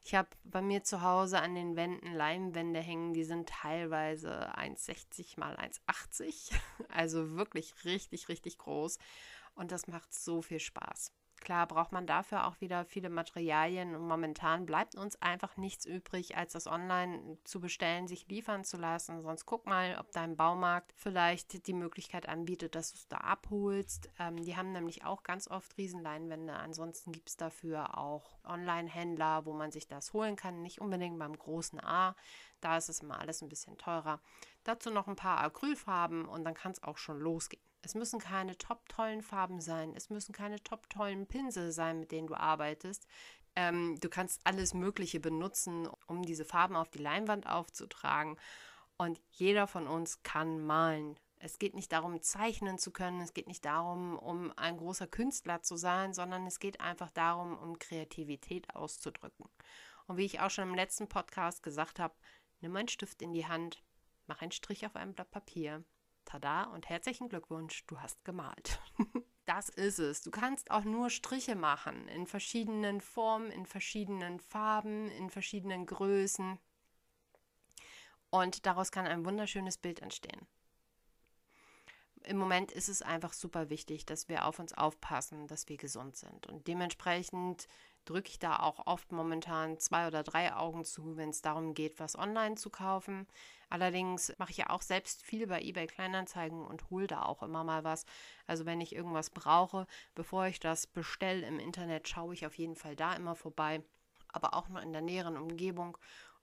Ich 0.06 0.14
habe 0.14 0.28
bei 0.44 0.62
mir 0.62 0.84
zu 0.84 1.02
Hause 1.02 1.40
an 1.40 1.56
den 1.56 1.74
Wänden 1.74 2.12
Leimwände 2.12 2.78
hängen, 2.78 3.12
die 3.12 3.24
sind 3.24 3.48
teilweise 3.48 4.56
1,60 4.56 5.40
mal 5.40 5.56
1,80. 5.56 6.52
Also 6.88 7.36
wirklich 7.36 7.84
richtig, 7.84 8.28
richtig 8.28 8.56
groß. 8.56 9.00
Und 9.56 9.72
das 9.72 9.88
macht 9.88 10.14
so 10.14 10.42
viel 10.42 10.60
Spaß. 10.60 11.10
Klar 11.46 11.68
braucht 11.68 11.92
man 11.92 12.08
dafür 12.08 12.48
auch 12.48 12.60
wieder 12.60 12.84
viele 12.84 13.08
Materialien 13.08 13.94
und 13.94 14.08
momentan 14.08 14.66
bleibt 14.66 14.96
uns 14.96 15.22
einfach 15.22 15.56
nichts 15.56 15.86
übrig, 15.86 16.36
als 16.36 16.54
das 16.54 16.66
online 16.66 17.38
zu 17.44 17.60
bestellen, 17.60 18.08
sich 18.08 18.26
liefern 18.26 18.64
zu 18.64 18.76
lassen. 18.76 19.22
Sonst 19.22 19.46
guck 19.46 19.64
mal, 19.64 19.96
ob 20.00 20.10
dein 20.10 20.36
Baumarkt 20.36 20.92
vielleicht 20.96 21.68
die 21.68 21.72
Möglichkeit 21.72 22.28
anbietet, 22.28 22.74
dass 22.74 22.90
du 22.90 22.96
es 22.96 23.06
da 23.06 23.18
abholst. 23.18 24.10
Ähm, 24.18 24.42
die 24.42 24.56
haben 24.56 24.72
nämlich 24.72 25.04
auch 25.04 25.22
ganz 25.22 25.46
oft 25.46 25.78
Riesenleinwände. 25.78 26.52
Ansonsten 26.52 27.12
gibt 27.12 27.28
es 27.28 27.36
dafür 27.36 27.96
auch 27.96 28.40
Online-Händler, 28.42 29.46
wo 29.46 29.52
man 29.52 29.70
sich 29.70 29.86
das 29.86 30.12
holen 30.12 30.34
kann. 30.34 30.62
Nicht 30.62 30.80
unbedingt 30.80 31.16
beim 31.16 31.38
großen 31.38 31.78
A. 31.78 32.16
Da 32.60 32.76
ist 32.76 32.88
es 32.88 33.02
immer 33.02 33.20
alles 33.20 33.40
ein 33.40 33.48
bisschen 33.48 33.78
teurer. 33.78 34.20
Dazu 34.64 34.90
noch 34.90 35.06
ein 35.06 35.14
paar 35.14 35.38
Acrylfarben 35.44 36.24
und 36.24 36.42
dann 36.42 36.54
kann 36.54 36.72
es 36.72 36.82
auch 36.82 36.98
schon 36.98 37.20
losgehen. 37.20 37.65
Es 37.82 37.94
müssen 37.94 38.18
keine 38.18 38.58
top 38.58 38.88
tollen 38.88 39.22
Farben 39.22 39.60
sein. 39.60 39.94
Es 39.94 40.10
müssen 40.10 40.32
keine 40.32 40.62
top 40.62 40.90
tollen 40.90 41.26
Pinsel 41.26 41.72
sein, 41.72 42.00
mit 42.00 42.10
denen 42.10 42.26
du 42.26 42.34
arbeitest. 42.34 43.06
Ähm, 43.54 43.98
du 44.00 44.08
kannst 44.08 44.40
alles 44.44 44.74
Mögliche 44.74 45.20
benutzen, 45.20 45.88
um 46.06 46.22
diese 46.22 46.44
Farben 46.44 46.76
auf 46.76 46.88
die 46.88 46.98
Leinwand 46.98 47.46
aufzutragen. 47.46 48.38
Und 48.98 49.20
jeder 49.30 49.66
von 49.66 49.86
uns 49.86 50.22
kann 50.22 50.64
malen. 50.64 51.18
Es 51.38 51.58
geht 51.58 51.74
nicht 51.74 51.92
darum, 51.92 52.22
zeichnen 52.22 52.78
zu 52.78 52.90
können. 52.90 53.20
Es 53.20 53.34
geht 53.34 53.46
nicht 53.46 53.64
darum, 53.64 54.18
um 54.18 54.52
ein 54.56 54.78
großer 54.78 55.06
Künstler 55.06 55.62
zu 55.62 55.76
sein, 55.76 56.12
sondern 56.12 56.46
es 56.46 56.58
geht 56.58 56.80
einfach 56.80 57.10
darum, 57.10 57.56
um 57.58 57.78
Kreativität 57.78 58.74
auszudrücken. 58.74 59.48
Und 60.06 60.16
wie 60.16 60.24
ich 60.24 60.40
auch 60.40 60.50
schon 60.50 60.68
im 60.68 60.74
letzten 60.74 61.08
Podcast 61.08 61.62
gesagt 61.62 61.98
habe, 61.98 62.14
nimm 62.60 62.74
einen 62.76 62.88
Stift 62.88 63.22
in 63.22 63.32
die 63.32 63.46
Hand, 63.46 63.82
mach 64.26 64.40
einen 64.40 64.52
Strich 64.52 64.86
auf 64.86 64.96
ein 64.96 65.14
Blatt 65.14 65.30
Papier 65.30 65.84
Tada 66.26 66.64
und 66.64 66.88
herzlichen 66.90 67.28
Glückwunsch, 67.30 67.86
du 67.86 67.98
hast 68.00 68.22
gemalt. 68.24 68.78
das 69.46 69.70
ist 69.70 69.98
es. 69.98 70.20
Du 70.20 70.30
kannst 70.30 70.70
auch 70.70 70.84
nur 70.84 71.08
Striche 71.08 71.54
machen 71.54 72.08
in 72.08 72.26
verschiedenen 72.26 73.00
Formen, 73.00 73.50
in 73.50 73.64
verschiedenen 73.64 74.38
Farben, 74.40 75.08
in 75.12 75.30
verschiedenen 75.30 75.86
Größen. 75.86 76.58
Und 78.28 78.66
daraus 78.66 78.90
kann 78.90 79.06
ein 79.06 79.24
wunderschönes 79.24 79.78
Bild 79.78 80.02
entstehen. 80.02 80.46
Im 82.24 82.38
Moment 82.38 82.72
ist 82.72 82.88
es 82.88 83.02
einfach 83.02 83.32
super 83.32 83.70
wichtig, 83.70 84.04
dass 84.04 84.28
wir 84.28 84.46
auf 84.46 84.58
uns 84.58 84.72
aufpassen, 84.72 85.46
dass 85.46 85.68
wir 85.68 85.76
gesund 85.76 86.16
sind. 86.16 86.48
Und 86.48 86.66
dementsprechend 86.66 87.68
drücke 88.06 88.30
ich 88.30 88.38
da 88.38 88.60
auch 88.60 88.86
oft 88.86 89.12
momentan 89.12 89.78
zwei 89.78 90.06
oder 90.06 90.22
drei 90.22 90.54
Augen 90.54 90.84
zu, 90.84 91.16
wenn 91.16 91.30
es 91.30 91.42
darum 91.42 91.74
geht, 91.74 92.00
was 92.00 92.16
online 92.16 92.54
zu 92.54 92.70
kaufen. 92.70 93.26
Allerdings 93.68 94.32
mache 94.38 94.52
ich 94.52 94.58
ja 94.58 94.70
auch 94.70 94.82
selbst 94.82 95.22
viel 95.22 95.46
bei 95.46 95.60
eBay 95.60 95.86
Kleinanzeigen 95.86 96.64
und 96.64 96.88
hole 96.88 97.08
da 97.08 97.22
auch 97.24 97.42
immer 97.42 97.64
mal 97.64 97.84
was. 97.84 98.06
Also 98.46 98.64
wenn 98.64 98.80
ich 98.80 98.94
irgendwas 98.94 99.30
brauche, 99.30 99.86
bevor 100.14 100.46
ich 100.46 100.60
das 100.60 100.86
bestelle 100.86 101.46
im 101.46 101.58
Internet, 101.58 102.08
schaue 102.08 102.32
ich 102.32 102.46
auf 102.46 102.56
jeden 102.56 102.76
Fall 102.76 102.94
da 102.94 103.14
immer 103.14 103.34
vorbei. 103.34 103.82
Aber 104.28 104.54
auch 104.54 104.68
nur 104.68 104.80
in 104.82 104.92
der 104.92 105.02
näheren 105.02 105.36
Umgebung. 105.36 105.98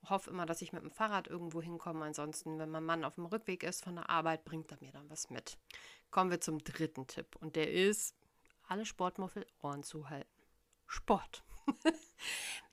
Hoffe 0.09 0.29
immer, 0.31 0.45
dass 0.45 0.61
ich 0.61 0.73
mit 0.73 0.83
dem 0.83 0.91
Fahrrad 0.91 1.27
irgendwo 1.27 1.61
hinkomme. 1.61 2.03
Ansonsten, 2.03 2.59
wenn 2.59 2.69
mein 2.69 2.83
Mann 2.83 3.05
auf 3.05 3.15
dem 3.15 3.25
Rückweg 3.25 3.63
ist 3.63 3.85
von 3.85 3.95
der 3.95 4.09
Arbeit, 4.09 4.43
bringt 4.43 4.69
er 4.71 4.77
mir 4.81 4.91
dann 4.91 5.09
was 5.09 5.29
mit. 5.29 5.57
Kommen 6.11 6.29
wir 6.29 6.41
zum 6.41 6.59
dritten 6.61 7.07
Tipp. 7.07 7.37
Und 7.37 7.55
der 7.55 7.71
ist, 7.71 8.15
alle 8.67 8.85
Sportmuffel 8.85 9.45
Ohren 9.61 9.83
zuhalten. 9.83 10.32
Sport. 10.87 11.43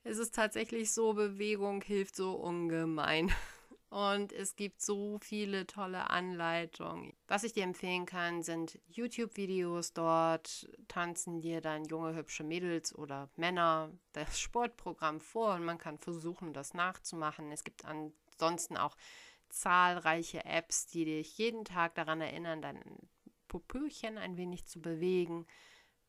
es 0.04 0.18
ist 0.18 0.34
tatsächlich 0.34 0.92
so, 0.92 1.14
Bewegung 1.14 1.82
hilft 1.82 2.16
so 2.16 2.32
ungemein. 2.32 3.32
Und 3.90 4.32
es 4.32 4.54
gibt 4.54 4.80
so 4.80 5.18
viele 5.20 5.66
tolle 5.66 6.10
Anleitungen. 6.10 7.12
Was 7.26 7.42
ich 7.42 7.54
dir 7.54 7.64
empfehlen 7.64 8.06
kann, 8.06 8.44
sind 8.44 8.78
YouTube-Videos. 8.86 9.94
Dort 9.94 10.70
tanzen 10.86 11.40
dir 11.40 11.60
dann 11.60 11.84
junge, 11.86 12.14
hübsche 12.14 12.44
Mädels 12.44 12.94
oder 12.94 13.28
Männer 13.34 13.90
das 14.12 14.38
Sportprogramm 14.38 15.20
vor 15.20 15.54
und 15.54 15.64
man 15.64 15.78
kann 15.78 15.98
versuchen, 15.98 16.52
das 16.52 16.72
nachzumachen. 16.72 17.50
Es 17.50 17.64
gibt 17.64 17.84
ansonsten 17.84 18.76
auch 18.76 18.96
zahlreiche 19.48 20.44
Apps, 20.44 20.86
die 20.86 21.04
dich 21.04 21.36
jeden 21.36 21.64
Tag 21.64 21.96
daran 21.96 22.20
erinnern, 22.20 22.62
dein 22.62 22.80
Popöchen 23.48 24.18
ein 24.18 24.36
wenig 24.36 24.66
zu 24.66 24.80
bewegen. 24.80 25.46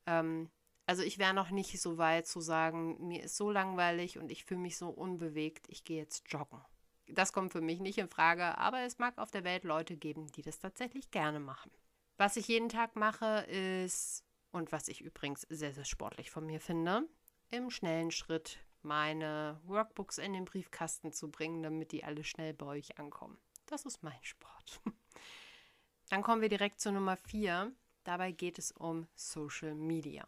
Ähm, 0.06 0.52
also 0.92 1.04
ich 1.04 1.20
wäre 1.20 1.34
noch 1.34 1.52
nicht 1.52 1.80
so 1.80 1.98
weit 1.98 2.28
zu 2.28 2.42
sagen, 2.42 3.08
mir 3.08 3.24
ist 3.24 3.38
so 3.38 3.50
langweilig 3.50 4.18
und 4.18 4.30
ich 4.30 4.44
fühle 4.44 4.60
mich 4.60 4.78
so 4.78 4.90
unbewegt, 4.90 5.66
ich 5.70 5.86
gehe 5.86 6.00
jetzt 6.02 6.26
joggen. 6.28 6.60
Das 7.08 7.32
kommt 7.32 7.54
für 7.54 7.62
mich 7.62 7.80
nicht 7.80 7.98
in 7.98 8.10
Frage, 8.10 8.58
aber 8.58 8.82
es 8.82 9.00
mag 9.00 9.18
auf 9.18 9.32
der 9.32 9.46
Welt 9.46 9.64
Leute 9.64 9.96
geben, 9.96 10.28
die 10.34 10.42
das 10.42 10.60
tatsächlich 10.60 11.10
gerne 11.10 11.40
machen. 11.40 11.72
Was 12.18 12.36
ich 12.36 12.50
jeden 12.50 12.68
Tag 12.68 12.98
mache, 12.98 13.46
ist, 13.48 14.26
und 14.52 14.74
was 14.74 14.90
ich 14.90 15.00
übrigens 15.00 15.44
sehr, 15.50 15.74
sehr 15.74 15.86
sportlich 15.86 16.30
von 16.30 16.46
mir 16.46 16.60
finde, 16.60 17.08
im 17.52 17.70
schnellen 17.70 18.12
Schritt 18.12 18.60
meine 18.82 19.62
Workbooks 19.64 20.18
in 20.18 20.34
den 20.34 20.44
Briefkasten 20.44 21.14
zu 21.14 21.32
bringen, 21.32 21.64
damit 21.64 21.94
die 21.94 22.04
alle 22.04 22.26
schnell 22.26 22.54
bei 22.54 22.66
euch 22.66 23.00
ankommen. 23.00 23.38
Das 23.66 23.86
ist 23.86 24.04
mein 24.04 24.22
Sport. 24.24 24.82
Dann 26.10 26.22
kommen 26.22 26.42
wir 26.42 26.50
direkt 26.50 26.82
zu 26.82 26.92
Nummer 26.92 27.16
4. 27.16 27.72
Dabei 28.04 28.34
geht 28.34 28.60
es 28.60 28.74
um 28.74 29.08
Social 29.16 29.74
Media. 29.74 30.28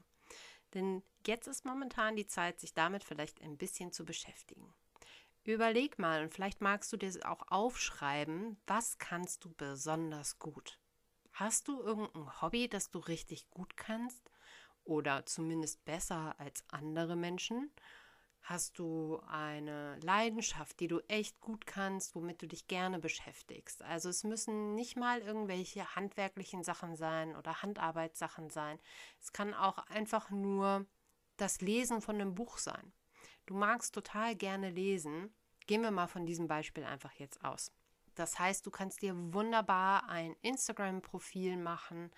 Denn 0.74 1.04
jetzt 1.26 1.48
ist 1.48 1.66
momentan 1.66 2.16
die 2.16 2.28
Zeit, 2.28 2.60
sich 2.60 2.74
damit 2.74 3.04
vielleicht 3.04 3.42
ein 3.42 3.58
bisschen 3.58 3.92
zu 3.92 4.06
beschäftigen. 4.06 4.74
Überleg 5.44 6.00
mal 6.00 6.24
und 6.24 6.34
vielleicht 6.34 6.62
magst 6.62 6.92
du 6.94 6.98
dir 6.98 7.12
auch 7.30 7.44
aufschreiben, 7.50 8.58
was 8.66 8.98
kannst 8.98 9.44
du 9.44 9.54
besonders 9.54 10.40
gut? 10.40 10.80
Hast 11.34 11.68
du 11.68 11.82
irgendein 11.82 12.42
Hobby, 12.42 12.70
das 12.70 12.92
du 12.92 13.00
richtig 13.00 13.50
gut 13.50 13.76
kannst 13.76 14.32
oder 14.86 15.26
zumindest 15.26 15.84
besser 15.84 16.36
als 16.40 16.64
andere 16.70 17.16
Menschen? 17.16 17.72
Hast 18.46 18.78
du 18.78 19.22
eine 19.26 19.98
Leidenschaft, 20.00 20.82
die 20.82 20.90
du 20.90 21.00
echt 21.08 21.40
gut 21.40 21.66
kannst, 21.66 22.14
womit 22.14 22.42
du 22.42 22.48
dich 22.48 22.68
gerne 22.68 23.00
beschäftigst? 23.00 23.82
Also 23.84 24.10
es 24.10 24.26
müssen 24.26 24.76
nicht 24.76 24.98
mal 24.98 25.22
irgendwelche 25.22 25.96
handwerklichen 25.96 26.62
Sachen 26.62 26.98
sein 26.98 27.38
oder 27.38 27.62
Handarbeitssachen 27.62 28.50
sein. 28.50 28.80
Es 29.22 29.32
kann 29.32 29.54
auch 29.54 29.78
einfach 29.88 30.30
nur 30.30 30.86
das 31.38 31.62
Lesen 31.62 32.02
von 32.02 32.16
einem 32.16 32.36
Buch 32.36 32.58
sein. 32.58 32.92
Du 33.46 33.56
magst 33.56 33.96
total 33.96 34.36
gerne 34.36 34.70
lesen. 34.70 35.34
Gehen 35.66 35.82
wir 35.82 35.92
mal 35.92 36.08
von 36.08 36.26
diesem 36.26 36.50
Beispiel 36.50 36.84
einfach 36.84 37.14
jetzt 37.14 37.46
aus. 37.46 37.72
Das 38.16 38.40
heißt, 38.40 38.66
du 38.66 38.72
kannst 38.72 39.02
dir 39.02 39.16
wunderbar 39.34 40.10
ein 40.10 40.36
Instagram-Profil 40.42 41.56
machen, 41.56 42.12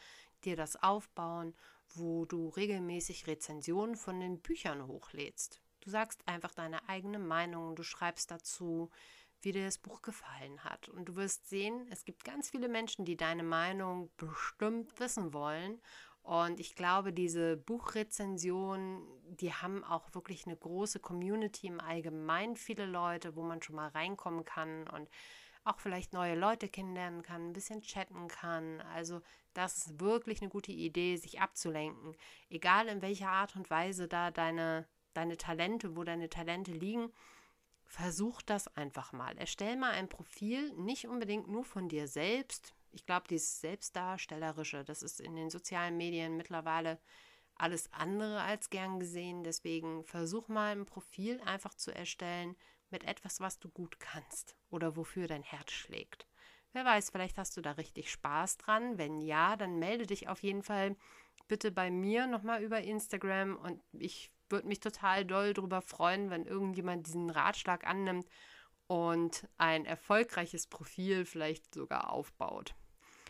dir 0.44 0.56
das 0.56 0.76
aufbauen, 0.82 1.54
wo 1.94 2.26
du 2.26 2.50
regelmäßig 2.50 3.28
Rezensionen 3.28 3.96
von 3.96 4.20
den 4.20 4.42
Büchern 4.42 4.88
hochlädst. 4.88 5.62
Du 5.86 5.92
sagst 5.92 6.28
einfach 6.28 6.52
deine 6.56 6.90
eigene 6.90 7.20
Meinung, 7.20 7.76
du 7.76 7.84
schreibst 7.84 8.32
dazu, 8.32 8.90
wie 9.42 9.52
dir 9.52 9.66
das 9.66 9.78
Buch 9.78 10.02
gefallen 10.02 10.64
hat. 10.64 10.90
Und 10.90 11.06
du 11.06 11.16
wirst 11.16 11.48
sehen, 11.48 11.88
es 11.92 12.06
gibt 12.06 12.24
ganz 12.24 12.50
viele 12.50 12.68
Menschen, 12.68 13.06
die 13.06 13.16
deine 13.16 13.44
Meinung 13.44 14.10
bestimmt 14.18 15.00
wissen 15.00 15.32
wollen. 15.32 15.80
Und 16.24 16.60
ich 16.60 16.74
glaube, 16.74 17.14
diese 17.14 17.56
Buchrezensionen, 17.56 19.04
die 19.28 19.54
haben 19.54 19.84
auch 19.84 20.16
wirklich 20.16 20.48
eine 20.48 20.58
große 20.58 21.00
Community 21.00 21.68
im 21.68 21.80
Allgemeinen, 21.80 22.56
viele 22.56 22.88
Leute, 22.88 23.36
wo 23.36 23.44
man 23.44 23.62
schon 23.62 23.76
mal 23.76 23.90
reinkommen 23.90 24.44
kann 24.44 24.88
und 24.88 25.08
auch 25.66 25.80
vielleicht 25.80 26.14
neue 26.14 26.36
Leute 26.36 26.68
kennenlernen 26.68 27.22
kann, 27.22 27.50
ein 27.50 27.54
bisschen 27.54 27.82
chatten 27.82 28.28
kann. 28.28 28.82
Also 28.96 29.22
das 29.54 29.78
ist 29.78 30.00
wirklich 30.00 30.42
eine 30.42 30.50
gute 30.50 30.72
Idee, 30.72 31.18
sich 31.18 31.42
abzulenken. 31.42 32.16
Egal 32.50 32.88
in 32.88 33.04
welcher 33.04 33.30
Art 33.30 33.56
und 33.56 33.70
Weise 33.70 34.08
da 34.08 34.32
deine 34.32 34.88
deine 35.16 35.38
Talente, 35.38 35.96
wo 35.96 36.04
deine 36.04 36.30
Talente 36.30 36.72
liegen. 36.72 37.12
versuch 37.88 38.42
das 38.42 38.68
einfach 38.76 39.14
mal. 39.14 39.38
Erstell 39.38 39.76
mal 39.78 39.92
ein 39.92 40.10
Profil, 40.10 40.74
nicht 40.74 41.08
unbedingt 41.08 41.48
nur 41.48 41.64
von 41.64 41.88
dir 41.88 42.08
selbst. 42.08 42.74
Ich 42.92 43.06
glaube, 43.06 43.28
dieses 43.30 43.62
Selbstdarstellerische, 43.62 44.84
das 44.84 45.04
ist 45.04 45.22
in 45.22 45.36
den 45.36 45.50
sozialen 45.50 45.96
Medien 45.98 46.36
mittlerweile 46.36 47.00
alles 47.56 47.92
andere 47.94 48.42
als 48.42 48.70
gern 48.70 49.00
gesehen. 49.00 49.44
Deswegen 49.44 50.04
versuch 50.04 50.48
mal 50.48 50.76
ein 50.76 50.86
Profil 50.86 51.40
einfach 51.42 51.74
zu 51.74 51.94
erstellen 51.94 52.56
mit 52.90 53.04
etwas, 53.04 53.40
was 53.40 53.60
du 53.60 53.70
gut 53.70 54.00
kannst 54.00 54.56
oder 54.70 54.96
wofür 54.96 55.28
dein 55.28 55.44
Herz 55.44 55.72
schlägt. 55.72 56.28
Wer 56.74 56.86
weiß, 56.86 57.12
vielleicht 57.12 57.38
hast 57.38 57.56
du 57.56 57.62
da 57.62 57.72
richtig 57.72 58.12
Spaß 58.12 58.58
dran. 58.58 58.98
Wenn 58.98 59.22
ja, 59.22 59.56
dann 59.56 59.80
melde 59.80 60.06
dich 60.06 60.28
auf 60.28 60.44
jeden 60.44 60.64
Fall 60.64 60.96
bitte 61.48 61.72
bei 61.72 61.90
mir 61.90 62.28
nochmal 62.28 62.62
über 62.62 62.82
Instagram 62.82 63.56
und 63.56 63.82
ich 63.94 64.32
würde 64.50 64.68
mich 64.68 64.80
total 64.80 65.26
doll 65.26 65.54
darüber 65.54 65.82
freuen, 65.82 66.30
wenn 66.30 66.46
irgendjemand 66.46 67.08
diesen 67.08 67.30
Ratschlag 67.30 67.86
annimmt 67.86 68.28
und 68.88 69.48
ein 69.58 69.86
erfolgreiches 69.86 70.68
Profil 70.68 71.26
vielleicht 71.26 71.74
sogar 71.74 72.12
aufbaut. 72.12 72.76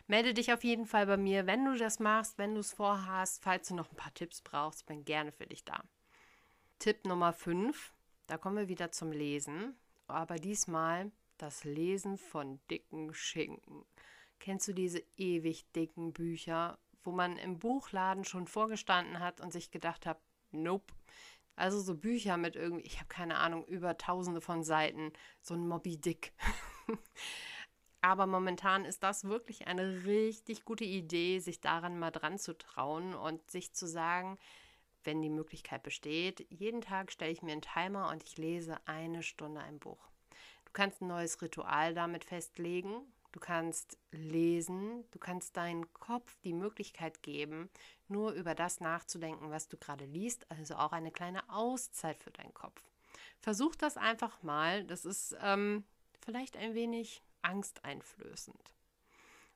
Melde 0.07 0.33
dich 0.33 0.53
auf 0.53 0.63
jeden 0.63 0.85
Fall 0.85 1.07
bei 1.07 1.17
mir, 1.17 1.47
wenn 1.47 1.65
du 1.65 1.75
das 1.75 1.99
machst, 1.99 2.37
wenn 2.37 2.53
du 2.53 2.59
es 2.59 2.73
vorhast. 2.73 3.41
Falls 3.43 3.67
du 3.69 3.75
noch 3.75 3.89
ein 3.89 3.95
paar 3.95 4.13
Tipps 4.13 4.41
brauchst, 4.41 4.85
bin 4.85 5.03
gerne 5.03 5.31
für 5.31 5.47
dich 5.47 5.63
da. 5.63 5.83
Tipp 6.77 7.05
Nummer 7.05 7.33
5, 7.33 7.93
da 8.27 8.37
kommen 8.37 8.57
wir 8.57 8.67
wieder 8.67 8.91
zum 8.91 9.11
Lesen, 9.11 9.75
aber 10.07 10.35
diesmal 10.35 11.11
das 11.37 11.63
Lesen 11.63 12.17
von 12.17 12.59
dicken 12.69 13.13
Schinken. 13.13 13.85
Kennst 14.39 14.67
du 14.67 14.73
diese 14.73 15.03
ewig 15.17 15.71
dicken 15.71 16.13
Bücher, 16.13 16.77
wo 17.03 17.11
man 17.11 17.37
im 17.37 17.57
Buchladen 17.57 18.25
schon 18.25 18.47
vorgestanden 18.47 19.19
hat 19.19 19.41
und 19.41 19.53
sich 19.53 19.71
gedacht 19.71 20.05
hat, 20.05 20.19
nope. 20.51 20.93
Also 21.55 21.79
so 21.79 21.95
Bücher 21.95 22.37
mit 22.37 22.55
irgendwie, 22.55 22.85
ich 22.85 22.97
habe 22.97 23.07
keine 23.07 23.37
Ahnung, 23.37 23.65
über 23.65 23.97
tausende 23.97 24.41
von 24.41 24.63
Seiten, 24.63 25.13
so 25.41 25.53
ein 25.53 25.67
Moby 25.67 25.97
Dick. 25.97 26.33
Aber 28.01 28.27
momentan 28.27 28.85
ist 28.85 29.03
das 29.03 29.23
wirklich 29.23 29.67
eine 29.67 30.05
richtig 30.05 30.65
gute 30.65 30.83
Idee, 30.83 31.39
sich 31.39 31.61
daran 31.61 31.97
mal 31.97 32.11
dran 32.11 32.37
zu 32.37 32.57
trauen 32.57 33.15
und 33.15 33.49
sich 33.49 33.73
zu 33.73 33.87
sagen, 33.87 34.37
wenn 35.03 35.21
die 35.21 35.29
Möglichkeit 35.29 35.81
besteht, 35.81 36.45
jeden 36.49 36.81
Tag 36.81 37.11
stelle 37.11 37.31
ich 37.31 37.41
mir 37.41 37.53
einen 37.53 37.61
Timer 37.61 38.09
und 38.09 38.23
ich 38.23 38.37
lese 38.37 38.77
eine 38.85 39.23
Stunde 39.23 39.61
ein 39.61 39.79
Buch. 39.79 40.09
Du 40.65 40.71
kannst 40.73 41.01
ein 41.01 41.07
neues 41.07 41.41
Ritual 41.41 41.93
damit 41.93 42.25
festlegen 42.25 43.01
du 43.35 43.41
kannst 43.41 43.97
lesen, 44.11 45.03
du 45.11 45.19
kannst 45.19 45.57
deinem 45.57 45.91
Kopf 45.93 46.37
die 46.45 46.53
Möglichkeit 46.53 47.21
geben, 47.21 47.69
nur 48.09 48.31
über 48.33 48.55
das 48.55 48.79
nachzudenken, 48.79 49.51
was 49.51 49.67
du 49.67 49.77
gerade 49.77 50.05
liest, 50.05 50.49
also 50.51 50.75
auch 50.75 50.91
eine 50.91 51.11
kleine 51.11 51.47
Auszeit 51.49 52.17
für 52.17 52.31
deinen 52.31 52.53
Kopf. 52.53 52.81
Versuch 53.39 53.75
das 53.75 53.97
einfach 53.97 54.41
mal, 54.43 54.83
das 54.83 55.05
ist 55.05 55.35
ähm, 55.41 55.83
vielleicht 56.23 56.57
ein 56.57 56.73
wenig 56.73 57.23
angsteinflößend. 57.41 58.59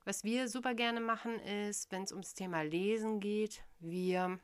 Was 0.04 0.24
wir 0.24 0.48
super 0.48 0.74
gerne 0.74 1.00
machen 1.00 1.38
ist, 1.40 1.92
wenn 1.92 2.04
es 2.04 2.12
ums 2.12 2.34
Thema 2.34 2.62
Lesen 2.62 3.20
geht, 3.20 3.62
wir 3.80 4.38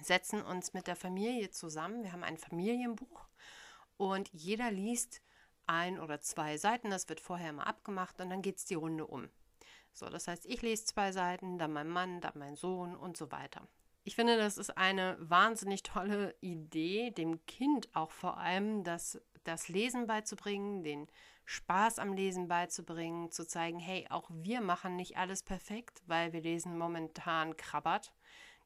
setzen 0.00 0.42
uns 0.42 0.72
mit 0.72 0.86
der 0.86 0.96
Familie 0.96 1.50
zusammen. 1.50 2.02
Wir 2.02 2.12
haben 2.12 2.24
ein 2.24 2.38
Familienbuch 2.38 3.28
und 3.96 4.30
jeder 4.32 4.70
liest 4.70 5.22
ein 5.66 6.00
oder 6.00 6.20
zwei 6.20 6.56
Seiten. 6.56 6.90
Das 6.90 7.08
wird 7.08 7.20
vorher 7.20 7.52
mal 7.52 7.64
abgemacht 7.64 8.20
und 8.20 8.30
dann 8.30 8.42
geht 8.42 8.56
es 8.58 8.64
die 8.64 8.74
Runde 8.74 9.06
um. 9.06 9.28
So, 9.92 10.08
das 10.08 10.28
heißt, 10.28 10.46
ich 10.46 10.62
lese 10.62 10.84
zwei 10.86 11.12
Seiten, 11.12 11.58
dann 11.58 11.72
mein 11.72 11.88
Mann, 11.88 12.20
dann 12.20 12.32
mein 12.36 12.56
Sohn 12.56 12.96
und 12.96 13.16
so 13.16 13.30
weiter. 13.30 13.66
Ich 14.04 14.16
finde, 14.16 14.36
das 14.36 14.58
ist 14.58 14.76
eine 14.76 15.16
wahnsinnig 15.20 15.84
tolle 15.84 16.34
Idee, 16.40 17.10
dem 17.10 17.44
Kind 17.46 17.88
auch 17.94 18.10
vor 18.10 18.38
allem 18.38 18.82
das, 18.82 19.20
das 19.44 19.68
Lesen 19.68 20.06
beizubringen, 20.06 20.82
den 20.82 21.06
Spaß 21.44 21.98
am 21.98 22.12
Lesen 22.12 22.48
beizubringen, 22.48 23.30
zu 23.30 23.46
zeigen, 23.46 23.78
hey, 23.78 24.06
auch 24.10 24.28
wir 24.32 24.60
machen 24.60 24.96
nicht 24.96 25.16
alles 25.18 25.42
perfekt, 25.42 26.02
weil 26.06 26.32
wir 26.32 26.40
lesen 26.40 26.78
momentan 26.78 27.56
krabbert. 27.56 28.12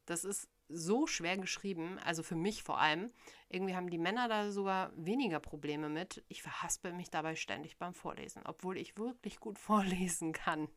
Das 0.06 0.24
ist 0.24 0.48
so 0.68 1.06
schwer 1.06 1.36
geschrieben, 1.36 1.98
also 1.98 2.22
für 2.22 2.34
mich 2.34 2.62
vor 2.62 2.78
allem. 2.80 3.12
Irgendwie 3.48 3.76
haben 3.76 3.90
die 3.90 3.98
Männer 3.98 4.28
da 4.28 4.50
sogar 4.50 4.92
weniger 4.96 5.40
Probleme 5.40 5.88
mit. 5.88 6.24
Ich 6.28 6.42
verhaspel 6.42 6.92
mich 6.92 7.10
dabei 7.10 7.36
ständig 7.36 7.78
beim 7.78 7.94
Vorlesen, 7.94 8.42
obwohl 8.44 8.78
ich 8.78 8.96
wirklich 8.96 9.38
gut 9.38 9.58
vorlesen 9.58 10.32
kann. 10.32 10.68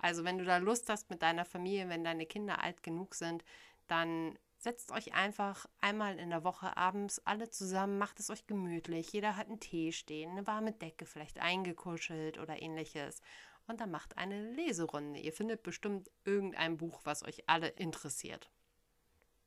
Also 0.00 0.24
wenn 0.24 0.38
du 0.38 0.44
da 0.44 0.56
Lust 0.56 0.88
hast 0.88 1.10
mit 1.10 1.22
deiner 1.22 1.44
Familie, 1.44 1.88
wenn 1.88 2.04
deine 2.04 2.26
Kinder 2.26 2.62
alt 2.62 2.82
genug 2.82 3.14
sind, 3.14 3.44
dann 3.86 4.38
setzt 4.58 4.92
euch 4.92 5.14
einfach 5.14 5.66
einmal 5.80 6.18
in 6.18 6.30
der 6.30 6.44
Woche 6.44 6.76
abends 6.76 7.20
alle 7.24 7.50
zusammen, 7.50 7.98
macht 7.98 8.20
es 8.20 8.30
euch 8.30 8.46
gemütlich. 8.46 9.12
Jeder 9.12 9.36
hat 9.36 9.48
einen 9.48 9.60
Tee 9.60 9.92
stehen, 9.92 10.32
eine 10.32 10.46
warme 10.46 10.72
Decke 10.72 11.06
vielleicht 11.06 11.40
eingekuschelt 11.40 12.38
oder 12.38 12.60
ähnliches. 12.60 13.20
Und 13.66 13.80
dann 13.80 13.90
macht 13.90 14.18
eine 14.18 14.52
Leserunde. 14.52 15.20
Ihr 15.20 15.32
findet 15.32 15.62
bestimmt 15.62 16.10
irgendein 16.24 16.76
Buch, 16.76 17.00
was 17.04 17.22
euch 17.22 17.48
alle 17.48 17.68
interessiert. 17.68 18.50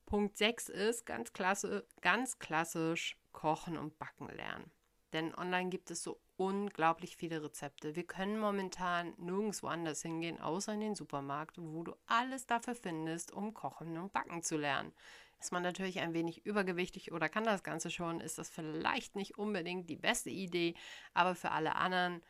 Punkt 0.05 0.37
6 0.37 0.69
ist 0.69 1.05
ganz, 1.05 1.33
klasse, 1.33 1.85
ganz 2.01 2.39
klassisch 2.39 3.17
Kochen 3.31 3.77
und 3.77 3.97
Backen 3.99 4.29
lernen. 4.29 4.71
Denn 5.13 5.33
online 5.35 5.69
gibt 5.69 5.91
es 5.91 6.03
so 6.03 6.19
unglaublich 6.35 7.15
viele 7.15 7.43
Rezepte. 7.43 7.95
Wir 7.95 8.05
können 8.05 8.39
momentan 8.39 9.13
nirgendwo 9.17 9.67
anders 9.67 10.01
hingehen, 10.01 10.41
außer 10.41 10.73
in 10.73 10.81
den 10.81 10.95
Supermarkt, 10.95 11.57
wo 11.59 11.83
du 11.83 11.95
alles 12.07 12.47
dafür 12.47 12.75
findest, 12.75 13.31
um 13.31 13.53
Kochen 13.53 13.97
und 13.97 14.11
Backen 14.11 14.41
zu 14.41 14.57
lernen. 14.57 14.91
Ist 15.39 15.51
man 15.51 15.63
natürlich 15.63 15.99
ein 15.99 16.13
wenig 16.13 16.45
übergewichtig 16.45 17.11
oder 17.11 17.29
kann 17.29 17.43
das 17.43 17.63
Ganze 17.63 17.91
schon, 17.91 18.21
ist 18.21 18.37
das 18.37 18.49
vielleicht 18.49 19.15
nicht 19.15 19.37
unbedingt 19.37 19.89
die 19.89 19.97
beste 19.97 20.29
Idee, 20.29 20.73
aber 21.13 21.35
für 21.35 21.51
alle 21.51 21.75
anderen 21.75 22.23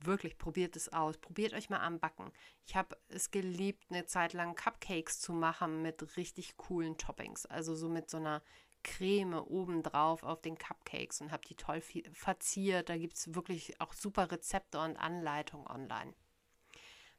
Wirklich, 0.00 0.36
probiert 0.36 0.76
es 0.76 0.92
aus. 0.92 1.16
Probiert 1.16 1.54
euch 1.54 1.70
mal 1.70 1.80
am 1.80 1.98
Backen. 1.98 2.30
Ich 2.66 2.76
habe 2.76 2.98
es 3.08 3.30
geliebt, 3.30 3.86
eine 3.88 4.04
Zeit 4.04 4.34
lang 4.34 4.54
Cupcakes 4.54 5.20
zu 5.20 5.32
machen 5.32 5.80
mit 5.80 6.16
richtig 6.16 6.56
coolen 6.58 6.98
Toppings. 6.98 7.46
Also 7.46 7.74
so 7.74 7.88
mit 7.88 8.10
so 8.10 8.18
einer 8.18 8.42
Creme 8.86 9.34
obendrauf 9.34 10.22
auf 10.22 10.40
den 10.40 10.56
Cupcakes 10.56 11.20
und 11.20 11.32
habe 11.32 11.44
die 11.46 11.56
toll 11.56 11.82
verziert. 12.12 12.88
Da 12.88 12.96
gibt 12.96 13.16
es 13.16 13.34
wirklich 13.34 13.80
auch 13.80 13.92
super 13.92 14.30
Rezepte 14.30 14.78
und 14.78 14.96
Anleitungen 14.96 15.66
online. 15.66 16.14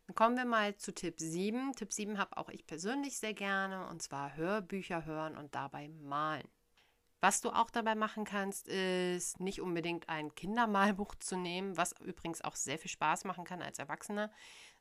Dann 0.08 0.16
kommen 0.16 0.38
wir 0.38 0.46
mal 0.46 0.78
zu 0.78 0.94
Tipp 0.94 1.20
7. 1.20 1.74
Tipp 1.74 1.92
7 1.92 2.18
habe 2.18 2.38
auch 2.38 2.48
ich 2.48 2.66
persönlich 2.66 3.18
sehr 3.20 3.34
gerne 3.34 3.88
und 3.90 4.02
zwar 4.02 4.38
Hörbücher 4.38 5.04
hören 5.04 5.36
und 5.36 5.54
dabei 5.54 5.90
malen. 5.90 6.48
Was 7.20 7.42
du 7.42 7.50
auch 7.50 7.70
dabei 7.70 7.96
machen 7.96 8.24
kannst, 8.24 8.68
ist 8.68 9.40
nicht 9.40 9.60
unbedingt 9.60 10.08
ein 10.08 10.34
Kindermalbuch 10.36 11.16
zu 11.16 11.36
nehmen, 11.36 11.76
was 11.76 12.00
übrigens 12.00 12.42
auch 12.44 12.56
sehr 12.56 12.78
viel 12.78 12.92
Spaß 12.92 13.26
machen 13.26 13.44
kann 13.44 13.62
als 13.62 13.80
Erwachsener, 13.80 14.32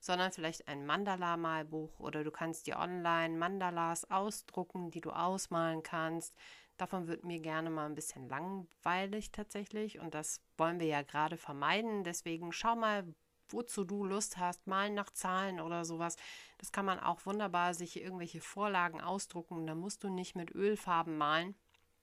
sondern 0.01 0.33
vielleicht 0.33 0.69
ein 0.69 0.85
Mandala-Malbuch 0.85 1.99
oder 1.99 2.23
du 2.23 2.31
kannst 2.31 2.67
dir 2.67 2.79
online 2.79 3.37
Mandalas 3.39 4.11
ausdrucken, 4.11 4.91
die 4.91 5.01
du 5.01 5.11
ausmalen 5.11 5.83
kannst. 5.83 6.37
Davon 6.77 7.07
wird 7.07 7.25
mir 7.25 7.41
gerne 7.41 7.71
mal 7.71 7.87
ein 7.87 7.95
bisschen 7.95 8.29
langweilig 8.29 9.33
tatsächlich 9.33 9.99
und 9.99 10.15
das 10.15 10.41
wollen 10.57 10.81
wir 10.81 10.87
ja 10.87 11.03
gerade 11.03 11.37
vermeiden. 11.37 12.05
Deswegen 12.05 12.53
schau 12.53 12.77
mal, 12.77 13.05
wozu 13.49 13.85
du 13.85 14.05
Lust 14.05 14.39
hast, 14.39 14.67
malen 14.67 14.95
nach 14.95 15.11
Zahlen 15.11 15.61
oder 15.61 15.85
sowas. 15.85 16.17
Das 16.59 16.73
kann 16.73 16.85
man 16.85 17.01
auch 17.01 17.25
wunderbar 17.27 17.75
sich 17.75 18.01
irgendwelche 18.01 18.41
Vorlagen 18.41 19.01
ausdrucken. 19.01 19.67
Da 19.67 19.75
musst 19.75 20.05
du 20.05 20.09
nicht 20.09 20.37
mit 20.37 20.55
Ölfarben 20.55 21.17
malen 21.17 21.55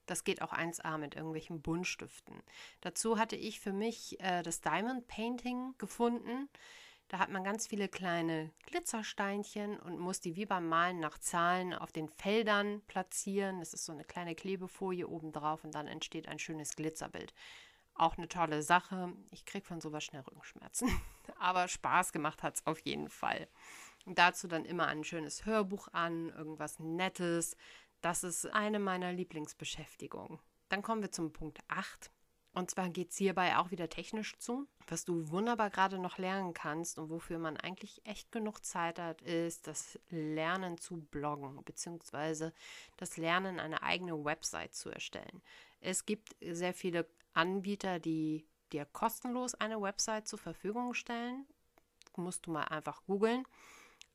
das 0.06 0.24
geht 0.24 0.42
auch 0.42 0.52
1A 0.52 0.98
mit 0.98 1.14
irgendwelchen 1.14 1.62
Buntstiften. 1.62 2.42
Dazu 2.80 3.18
hatte 3.18 3.36
ich 3.36 3.60
für 3.60 3.72
mich 3.72 4.20
äh, 4.20 4.42
das 4.42 4.60
Diamond 4.60 5.06
Painting 5.06 5.74
gefunden. 5.78 6.48
Da 7.08 7.18
hat 7.18 7.30
man 7.30 7.44
ganz 7.44 7.66
viele 7.66 7.88
kleine 7.88 8.50
Glitzersteinchen 8.66 9.78
und 9.78 9.98
muss 9.98 10.20
die 10.20 10.36
wie 10.36 10.46
beim 10.46 10.68
Malen 10.68 11.00
nach 11.00 11.18
Zahlen 11.18 11.74
auf 11.74 11.92
den 11.92 12.08
Feldern 12.08 12.82
platzieren. 12.86 13.60
Das 13.60 13.74
ist 13.74 13.84
so 13.84 13.92
eine 13.92 14.04
kleine 14.04 14.34
Klebefolie 14.34 15.06
oben 15.06 15.30
drauf 15.30 15.64
und 15.64 15.74
dann 15.74 15.86
entsteht 15.86 16.28
ein 16.28 16.38
schönes 16.38 16.76
Glitzerbild. 16.76 17.34
Auch 17.94 18.16
eine 18.16 18.28
tolle 18.28 18.62
Sache. 18.62 19.12
Ich 19.30 19.44
kriege 19.44 19.66
von 19.66 19.80
sowas 19.80 20.02
schnell 20.02 20.22
Rückenschmerzen. 20.22 20.88
Aber 21.38 21.68
Spaß 21.68 22.12
gemacht 22.12 22.42
hat 22.42 22.56
es 22.56 22.66
auf 22.66 22.80
jeden 22.80 23.08
Fall. 23.08 23.48
Und 24.06 24.18
dazu 24.18 24.48
dann 24.48 24.64
immer 24.64 24.86
ein 24.86 25.04
schönes 25.04 25.46
Hörbuch 25.46 25.88
an, 25.92 26.30
irgendwas 26.30 26.78
Nettes, 26.78 27.56
das 28.00 28.22
ist 28.22 28.46
eine 28.52 28.78
meiner 28.78 29.12
Lieblingsbeschäftigungen. 29.12 30.38
Dann 30.68 30.82
kommen 30.82 31.00
wir 31.00 31.10
zum 31.10 31.32
Punkt 31.32 31.60
8. 31.68 32.10
Und 32.54 32.70
zwar 32.70 32.88
geht 32.88 33.10
es 33.10 33.16
hierbei 33.16 33.56
auch 33.56 33.72
wieder 33.72 33.88
technisch 33.88 34.38
zu. 34.38 34.68
Was 34.86 35.04
du 35.04 35.30
wunderbar 35.30 35.70
gerade 35.70 35.98
noch 35.98 36.18
lernen 36.18 36.54
kannst 36.54 36.98
und 36.98 37.10
wofür 37.10 37.38
man 37.38 37.56
eigentlich 37.56 38.00
echt 38.06 38.30
genug 38.30 38.64
Zeit 38.64 38.98
hat, 38.98 39.22
ist 39.22 39.66
das 39.66 39.98
Lernen 40.08 40.78
zu 40.78 40.98
bloggen, 40.98 41.62
beziehungsweise 41.64 42.52
das 42.96 43.16
Lernen, 43.16 43.58
eine 43.58 43.82
eigene 43.82 44.24
Website 44.24 44.74
zu 44.74 44.88
erstellen. 44.90 45.42
Es 45.80 46.06
gibt 46.06 46.36
sehr 46.40 46.74
viele 46.74 47.06
Anbieter, 47.32 47.98
die 47.98 48.46
dir 48.72 48.84
kostenlos 48.84 49.54
eine 49.54 49.82
Website 49.82 50.28
zur 50.28 50.38
Verfügung 50.38 50.94
stellen. 50.94 51.46
Musst 52.16 52.46
du 52.46 52.52
mal 52.52 52.64
einfach 52.64 53.04
googeln. 53.06 53.44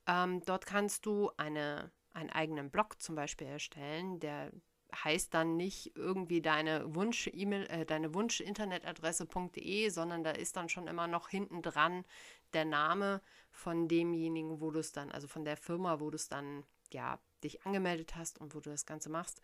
Ähm, 0.07 0.41
dort 0.45 0.65
kannst 0.65 1.05
du 1.05 1.29
eine 1.35 1.91
einen 2.13 2.29
eigenen 2.29 2.69
Blog 2.69 3.01
zum 3.01 3.15
Beispiel 3.15 3.47
erstellen, 3.47 4.19
der 4.19 4.51
heißt 4.93 5.33
dann 5.33 5.55
nicht 5.55 5.95
irgendwie 5.95 6.41
deine 6.41 6.95
Wunsch-E-Mail, 6.95 7.67
äh, 7.67 7.85
deine 7.85 8.13
Wunsch-Internetadresse.de, 8.13 9.89
sondern 9.89 10.23
da 10.23 10.31
ist 10.31 10.57
dann 10.57 10.69
schon 10.69 10.87
immer 10.87 11.07
noch 11.07 11.29
hinten 11.29 11.61
dran 11.61 12.05
der 12.53 12.65
Name 12.65 13.21
von 13.51 13.87
demjenigen, 13.87 14.59
wo 14.61 14.71
du 14.71 14.79
es 14.79 14.91
dann, 14.91 15.11
also 15.11 15.27
von 15.27 15.45
der 15.45 15.57
Firma, 15.57 15.99
wo 15.99 16.09
du 16.09 16.15
es 16.15 16.27
dann 16.27 16.63
ja 16.91 17.19
dich 17.43 17.65
angemeldet 17.65 18.15
hast 18.15 18.39
und 18.39 18.55
wo 18.55 18.59
du 18.59 18.69
das 18.69 18.85
Ganze 18.85 19.09
machst. 19.09 19.41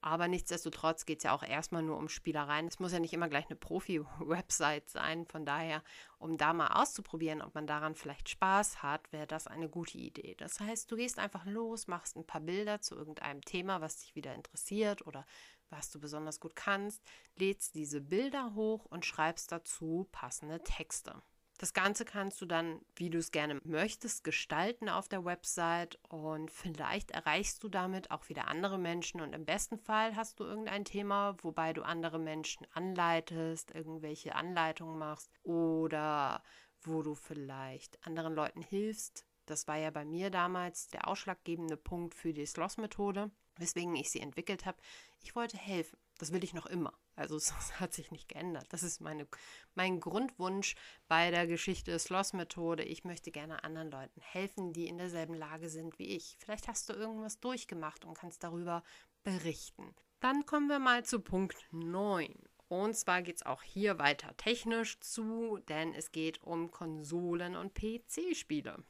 Aber 0.00 0.28
nichtsdestotrotz 0.28 1.04
geht 1.04 1.18
es 1.18 1.24
ja 1.24 1.34
auch 1.34 1.42
erstmal 1.42 1.82
nur 1.82 1.96
um 1.96 2.08
Spielereien. 2.08 2.68
Es 2.68 2.78
muss 2.78 2.92
ja 2.92 3.00
nicht 3.00 3.12
immer 3.12 3.28
gleich 3.28 3.46
eine 3.46 3.56
Profi-Website 3.56 4.88
sein. 4.88 5.26
Von 5.26 5.44
daher, 5.44 5.82
um 6.18 6.36
da 6.36 6.52
mal 6.52 6.68
auszuprobieren, 6.80 7.42
ob 7.42 7.54
man 7.54 7.66
daran 7.66 7.94
vielleicht 7.94 8.28
Spaß 8.28 8.82
hat, 8.82 9.12
wäre 9.12 9.26
das 9.26 9.46
eine 9.46 9.68
gute 9.68 9.98
Idee. 9.98 10.34
Das 10.36 10.60
heißt, 10.60 10.90
du 10.90 10.96
gehst 10.96 11.18
einfach 11.18 11.44
los, 11.46 11.88
machst 11.88 12.16
ein 12.16 12.26
paar 12.26 12.40
Bilder 12.40 12.80
zu 12.80 12.94
irgendeinem 12.94 13.42
Thema, 13.42 13.80
was 13.80 13.98
dich 13.98 14.14
wieder 14.14 14.34
interessiert 14.34 15.06
oder 15.06 15.26
was 15.70 15.90
du 15.90 15.98
besonders 15.98 16.38
gut 16.40 16.54
kannst, 16.54 17.02
lädst 17.34 17.74
diese 17.74 18.00
Bilder 18.00 18.54
hoch 18.54 18.84
und 18.84 19.04
schreibst 19.04 19.50
dazu 19.50 20.08
passende 20.12 20.62
Texte. 20.62 21.20
Das 21.58 21.72
Ganze 21.72 22.04
kannst 22.04 22.40
du 22.42 22.46
dann, 22.46 22.80
wie 22.96 23.08
du 23.08 23.16
es 23.16 23.30
gerne 23.30 23.58
möchtest, 23.64 24.24
gestalten 24.24 24.90
auf 24.90 25.08
der 25.08 25.24
Website 25.24 25.98
und 26.08 26.50
vielleicht 26.50 27.12
erreichst 27.12 27.64
du 27.64 27.70
damit 27.70 28.10
auch 28.10 28.28
wieder 28.28 28.48
andere 28.48 28.78
Menschen 28.78 29.22
und 29.22 29.32
im 29.32 29.46
besten 29.46 29.78
Fall 29.78 30.16
hast 30.16 30.38
du 30.38 30.44
irgendein 30.44 30.84
Thema, 30.84 31.34
wobei 31.42 31.72
du 31.72 31.82
andere 31.82 32.18
Menschen 32.18 32.66
anleitest, 32.74 33.74
irgendwelche 33.74 34.34
Anleitungen 34.34 34.98
machst 34.98 35.30
oder 35.44 36.42
wo 36.82 37.02
du 37.02 37.14
vielleicht 37.14 38.06
anderen 38.06 38.34
Leuten 38.34 38.60
hilfst. 38.60 39.26
Das 39.46 39.66
war 39.66 39.76
ja 39.76 39.90
bei 39.90 40.04
mir 40.04 40.28
damals 40.28 40.88
der 40.88 41.08
ausschlaggebende 41.08 41.78
Punkt 41.78 42.14
für 42.14 42.34
die 42.34 42.44
Sloss-Methode, 42.44 43.30
weswegen 43.56 43.96
ich 43.96 44.10
sie 44.10 44.20
entwickelt 44.20 44.66
habe. 44.66 44.78
Ich 45.22 45.34
wollte 45.34 45.56
helfen. 45.56 45.98
Das 46.18 46.32
will 46.32 46.44
ich 46.44 46.54
noch 46.54 46.66
immer. 46.66 46.92
Also 47.14 47.36
es 47.36 47.52
hat 47.80 47.92
sich 47.92 48.10
nicht 48.10 48.28
geändert. 48.28 48.66
Das 48.70 48.82
ist 48.82 49.00
meine, 49.00 49.26
mein 49.74 50.00
Grundwunsch 50.00 50.74
bei 51.08 51.30
der 51.30 51.46
Geschichte 51.46 51.98
Sloss-Methode. 51.98 52.84
Ich 52.84 53.04
möchte 53.04 53.30
gerne 53.30 53.64
anderen 53.64 53.90
Leuten 53.90 54.20
helfen, 54.20 54.72
die 54.72 54.86
in 54.86 54.98
derselben 54.98 55.34
Lage 55.34 55.68
sind 55.68 55.98
wie 55.98 56.16
ich. 56.16 56.36
Vielleicht 56.38 56.68
hast 56.68 56.88
du 56.88 56.94
irgendwas 56.94 57.40
durchgemacht 57.40 58.04
und 58.04 58.14
kannst 58.14 58.42
darüber 58.42 58.82
berichten. 59.22 59.94
Dann 60.20 60.46
kommen 60.46 60.68
wir 60.68 60.78
mal 60.78 61.04
zu 61.04 61.20
Punkt 61.20 61.56
9. 61.70 62.34
Und 62.68 62.96
zwar 62.96 63.22
geht 63.22 63.36
es 63.36 63.46
auch 63.46 63.62
hier 63.62 63.98
weiter 63.98 64.36
technisch 64.36 64.98
zu, 65.00 65.58
denn 65.68 65.94
es 65.94 66.10
geht 66.10 66.42
um 66.42 66.70
Konsolen- 66.70 67.54
und 67.54 67.74
PC-Spiele. 67.74 68.82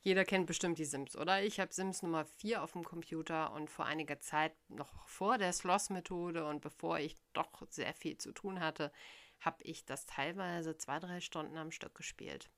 Jeder 0.00 0.24
kennt 0.24 0.46
bestimmt 0.46 0.78
die 0.78 0.84
Sims, 0.84 1.16
oder? 1.16 1.42
Ich 1.42 1.58
habe 1.58 1.72
Sims 1.72 2.02
Nummer 2.02 2.24
4 2.24 2.62
auf 2.62 2.72
dem 2.72 2.84
Computer 2.84 3.52
und 3.52 3.68
vor 3.68 3.84
einiger 3.84 4.20
Zeit, 4.20 4.52
noch 4.68 5.06
vor 5.06 5.38
der 5.38 5.52
Sloss-Methode 5.52 6.46
und 6.46 6.60
bevor 6.60 6.98
ich 6.98 7.16
doch 7.32 7.66
sehr 7.70 7.92
viel 7.94 8.16
zu 8.16 8.32
tun 8.32 8.60
hatte, 8.60 8.92
habe 9.40 9.62
ich 9.64 9.84
das 9.84 10.06
teilweise 10.06 10.76
zwei, 10.76 10.98
drei 10.98 11.20
Stunden 11.20 11.56
am 11.58 11.70
Stück 11.70 11.94
gespielt. 11.94 12.48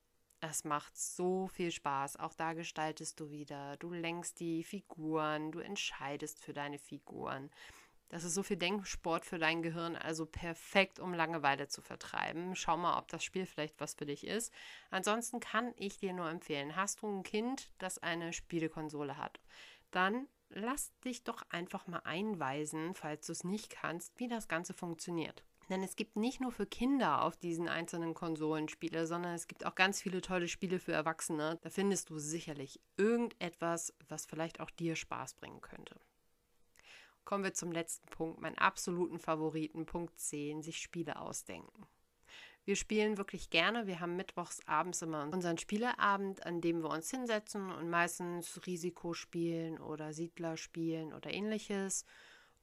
Es 0.41 0.65
macht 0.65 0.97
so 0.97 1.49
viel 1.49 1.71
Spaß. 1.71 2.17
Auch 2.17 2.33
da 2.33 2.55
gestaltest 2.55 3.21
du 3.21 3.31
wieder. 3.31 3.77
Du 3.77 3.91
lenkst 3.91 4.41
die 4.41 4.65
Figuren, 4.65 5.53
du 5.53 5.59
entscheidest 5.59 6.41
für 6.41 6.55
deine 6.55 6.79
Figuren. 6.79 7.51
Das 8.11 8.25
ist 8.25 8.35
so 8.35 8.43
viel 8.43 8.57
Denksport 8.57 9.25
für 9.25 9.39
dein 9.39 9.63
Gehirn, 9.63 9.95
also 9.95 10.27
perfekt, 10.27 10.99
um 10.99 11.15
Langeweile 11.15 11.69
zu 11.69 11.81
vertreiben. 11.81 12.57
Schau 12.57 12.77
mal, 12.77 12.99
ob 12.99 13.07
das 13.07 13.23
Spiel 13.23 13.47
vielleicht 13.47 13.79
was 13.79 13.95
für 13.95 14.05
dich 14.05 14.27
ist. 14.27 14.53
Ansonsten 14.91 15.39
kann 15.39 15.73
ich 15.77 15.99
dir 15.99 16.13
nur 16.13 16.29
empfehlen, 16.29 16.75
hast 16.75 17.03
du 17.03 17.07
ein 17.07 17.23
Kind, 17.23 17.71
das 17.79 17.99
eine 17.99 18.33
Spielekonsole 18.33 19.17
hat, 19.17 19.41
dann 19.93 20.27
lass 20.49 20.93
dich 21.05 21.23
doch 21.23 21.43
einfach 21.51 21.87
mal 21.87 22.01
einweisen, 22.01 22.95
falls 22.95 23.27
du 23.27 23.33
es 23.33 23.45
nicht 23.45 23.71
kannst, 23.71 24.19
wie 24.19 24.27
das 24.27 24.49
Ganze 24.49 24.75
funktioniert. 24.75 25.45
Denn 25.69 25.85
es 25.85 25.95
gibt 25.95 26.17
nicht 26.17 26.41
nur 26.41 26.51
für 26.51 26.67
Kinder 26.67 27.23
auf 27.23 27.37
diesen 27.37 27.69
einzelnen 27.69 28.15
Konsolen 28.15 28.69
Spiele, 28.69 29.07
sondern 29.07 29.35
es 29.35 29.47
gibt 29.47 29.65
auch 29.65 29.77
ganz 29.77 30.03
viele 30.03 30.21
tolle 30.21 30.49
Spiele 30.49 30.81
für 30.81 30.93
Erwachsene. 30.93 31.61
Da 31.63 31.71
findest 31.71 32.11
du 32.11 32.19
sicherlich 32.19 32.81
irgendetwas, 32.97 33.95
was 34.09 34.27
vielleicht 34.27 34.59
auch 34.59 34.71
dir 34.71 34.97
Spaß 34.97 35.35
bringen 35.35 35.61
könnte 35.61 35.95
kommen 37.25 37.45
wir 37.45 37.55
zum 37.55 37.73
letzten 37.73 38.09
Punkt, 38.09 38.41
meinen 38.41 38.59
absoluten 38.59 39.19
Favoriten, 39.19 39.87
Punkt 39.87 40.19
10, 40.19 40.63
sich 40.63 40.79
Spiele 40.79 41.21
ausdenken. 41.21 41.87
Wir 42.65 42.77
spielen 42.77 43.17
wirklich 43.17 43.51
gerne. 43.51 43.87
Wir 43.87 44.01
haben 44.01 44.17
mittwochs 44.17 44.61
abends 44.67 45.03
immer 45.03 45.29
unseren 45.33 45.59
Spieleabend, 45.59 46.45
an 46.45 46.61
dem 46.61 46.83
wir 46.83 46.91
uns 46.91 47.11
hinsetzen 47.11 47.71
und 47.71 47.89
meistens 47.89 48.65
Risiko 48.67 49.15
spielen 49.15 49.81
oder 49.81 50.13
Siedler 50.13 50.57
spielen 50.57 51.13
oder 51.13 51.33
ähnliches. 51.33 52.05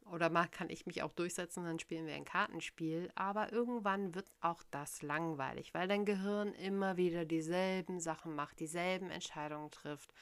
Oder 0.06 0.30
mal 0.30 0.48
kann 0.48 0.70
ich 0.70 0.86
mich 0.86 1.04
auch 1.04 1.12
durchsetzen, 1.12 1.66
dann 1.66 1.80
spielen 1.80 2.06
wir 2.06 2.16
ein 2.16 2.24
Kartenspiel. 2.24 3.12
Aber 3.16 3.52
irgendwann 3.52 4.16
wird 4.16 4.32
auch 4.40 4.64
das 4.72 5.02
langweilig, 5.02 5.74
weil 5.74 5.88
dein 5.88 6.06
Gehirn 6.06 6.54
immer 6.54 6.96
wieder 6.96 7.26
dieselben 7.26 8.00
Sachen 8.00 8.34
macht, 8.36 8.60
dieselben 8.60 9.10
Entscheidungen 9.10 9.72
trifft. 9.72 10.14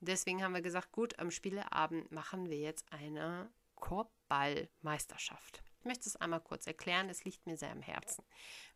Deswegen 0.00 0.42
haben 0.42 0.54
wir 0.54 0.62
gesagt, 0.62 0.92
gut, 0.92 1.18
am 1.18 1.30
Spieleabend 1.30 2.10
machen 2.10 2.48
wir 2.48 2.58
jetzt 2.58 2.90
eine 2.90 3.50
Korbballmeisterschaft. 3.80 5.64
Ich 5.80 5.86
möchte 5.86 6.10
es 6.10 6.16
einmal 6.16 6.40
kurz 6.40 6.66
erklären, 6.66 7.08
es 7.08 7.24
liegt 7.24 7.46
mir 7.46 7.56
sehr 7.56 7.72
am 7.72 7.80
Herzen. 7.80 8.22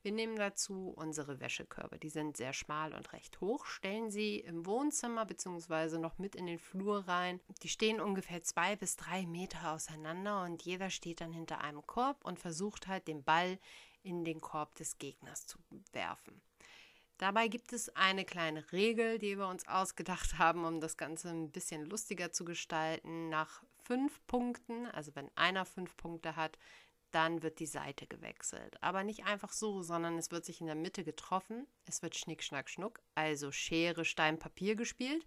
Wir 0.01 0.11
nehmen 0.11 0.37
dazu 0.37 0.95
unsere 0.97 1.38
Wäschekörbe, 1.38 1.99
die 1.99 2.09
sind 2.09 2.38
sehr 2.38 2.55
schmal 2.55 2.95
und 2.95 3.12
recht 3.12 3.43
hoch, 3.43 3.67
stellen 3.67 4.11
sie 4.11 4.40
im 4.40 4.64
Wohnzimmer 4.64 5.27
bzw. 5.27 5.99
noch 5.99 6.17
mit 6.17 6.35
in 6.35 6.47
den 6.47 6.59
Flur 6.59 7.07
rein. 7.07 7.40
Die 7.62 7.69
stehen 7.69 8.01
ungefähr 8.01 8.43
zwei 8.43 8.75
bis 8.75 8.97
drei 8.97 9.27
Meter 9.27 9.73
auseinander 9.73 10.45
und 10.45 10.62
jeder 10.62 10.88
steht 10.88 11.21
dann 11.21 11.33
hinter 11.33 11.61
einem 11.61 11.87
Korb 11.87 12.25
und 12.25 12.40
versucht 12.40 12.87
halt 12.87 13.07
den 13.07 13.23
Ball 13.23 13.59
in 14.03 14.25
den 14.25 14.40
Korb 14.40 14.75
des 14.77 14.97
Gegners 14.97 15.47
zu 15.47 15.59
werfen. 15.93 16.40
Dabei 17.18 17.48
gibt 17.48 17.72
es 17.72 17.94
eine 17.94 18.24
kleine 18.24 18.72
Regel, 18.72 19.18
die 19.18 19.38
wir 19.38 19.46
uns 19.48 19.66
ausgedacht 19.68 20.37
haben, 20.38 20.64
um 20.64 20.81
das 20.81 20.96
Ganze 20.96 21.29
ein 21.29 21.50
bisschen 21.50 21.85
lustiger 21.87 22.33
zu 22.33 22.44
gestalten. 22.44 23.29
Nach 23.29 23.62
fünf 23.85 24.24
Punkten, 24.27 24.87
also 24.87 25.14
wenn 25.14 25.31
einer 25.37 25.64
fünf 25.64 25.96
Punkte 25.96 26.37
hat, 26.37 26.59
dann 27.12 27.42
wird 27.42 27.61
die 27.61 27.66
Seite 27.66 28.09
gewechselt. 28.09 28.83
Aber 28.83 29.05
nicht 29.05 29.24
einfach 29.24 29.53
so, 29.53 29.83
sondern 29.83 30.18
es 30.18 30.33
wird 30.33 30.44
sich 30.44 30.61
in 30.61 30.66
der 30.66 30.74
Mitte 30.74 31.05
getroffen. 31.05 31.68
Es 31.87 32.03
wird 32.03 32.16
Schnick, 32.16 32.42
Schnack, 32.42 32.68
Schnuck, 32.68 33.00
also 33.14 33.53
Schere, 33.53 34.05
Stein, 34.05 34.40
Papier 34.40 34.74
gespielt. 34.74 35.24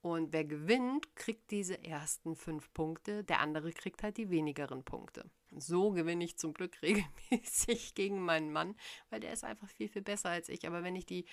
Und 0.00 0.32
wer 0.32 0.44
gewinnt, 0.44 1.14
kriegt 1.14 1.52
diese 1.52 1.82
ersten 1.84 2.34
fünf 2.34 2.72
Punkte. 2.72 3.22
Der 3.22 3.38
andere 3.40 3.72
kriegt 3.72 4.02
halt 4.02 4.16
die 4.16 4.30
wenigeren 4.30 4.84
Punkte. 4.84 5.30
So 5.50 5.92
gewinne 5.92 6.24
ich 6.24 6.36
zum 6.38 6.52
Glück 6.52 6.80
regelmäßig 6.82 7.94
gegen 7.94 8.22
meinen 8.22 8.52
Mann, 8.52 8.76
weil 9.10 9.20
der 9.20 9.32
ist 9.32 9.44
einfach 9.44 9.68
viel, 9.68 9.88
viel 9.88 10.02
besser 10.02 10.30
als 10.30 10.48
ich. 10.48 10.66
Aber 10.66 10.82
wenn 10.82 10.96
ich 10.96 11.06
die 11.06 11.24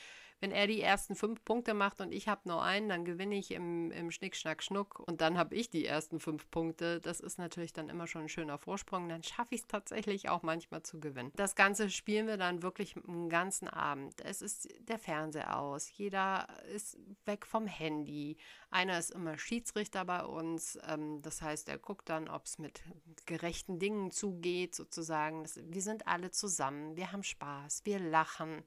wenn 0.42 0.52
er 0.52 0.68
die 0.68 0.82
ersten 0.82 1.16
fünf 1.16 1.44
Punkte 1.46 1.74
macht 1.74 2.02
und 2.02 2.12
ich 2.12 2.28
habe 2.28 2.42
nur 2.46 2.62
einen, 2.62 2.90
dann 2.90 3.06
gewinne 3.06 3.36
ich 3.36 3.52
im, 3.52 3.92
im 3.92 4.12
Schnick, 4.12 4.36
Schnack, 4.36 4.62
Schnuck 4.62 5.00
und 5.00 5.22
dann 5.22 5.38
habe 5.38 5.56
ich 5.56 5.70
die 5.70 5.86
ersten 5.86 6.20
fünf 6.20 6.50
Punkte. 6.52 7.00
Das 7.00 7.20
ist 7.20 7.38
natürlich 7.38 7.74
dann 7.74 7.90
immer 7.90 8.08
schon 8.08 8.24
ein 8.24 8.30
schöner 8.30 8.58
Vorsprung. 8.58 9.08
Dann 9.10 9.24
schaffe 9.24 9.56
ich 9.56 9.62
es 9.62 9.68
tatsächlich 9.68 10.30
auch 10.30 10.44
manchmal 10.44 10.84
zu 10.84 11.00
gewinnen. 11.00 11.32
Das 11.36 11.56
Ganze 11.56 11.90
spielen 11.90 12.28
wir 12.28 12.38
dann 12.38 12.64
wirklich 12.64 12.96
einen 12.96 13.30
ganzen 13.30 13.68
Abend. 13.68 14.22
Es 14.22 14.42
ist 14.42 14.68
der 14.88 15.00
Fernseher 15.00 15.58
aus, 15.58 15.90
jeder 15.98 16.48
ist 16.74 16.98
weg 17.26 17.46
vom 17.46 17.68
Handy. 17.68 18.38
Einer 18.70 19.00
ist 19.00 19.12
immer 19.12 19.38
Schiedsrichter 19.38 20.04
bei 20.04 20.24
uns. 20.24 20.78
Ähm, 20.88 21.22
das 21.22 21.42
heißt, 21.42 21.70
er 21.70 21.78
guckt 21.78 22.10
dann, 22.10 22.28
ob 22.28 22.46
es 22.46 22.60
mit 22.60 22.84
gerechten 23.26 23.80
Dingen 23.80 24.12
zugeht, 24.12 24.76
sozusagen. 24.76 25.46
Wir 25.56 25.82
sind 25.82 26.08
alle 26.08 26.32
zusammen, 26.32 26.98
wir 26.98 27.12
haben 27.12 27.24
Spaß, 27.24 27.86
wir 27.86 28.00
lachen. 28.00 28.64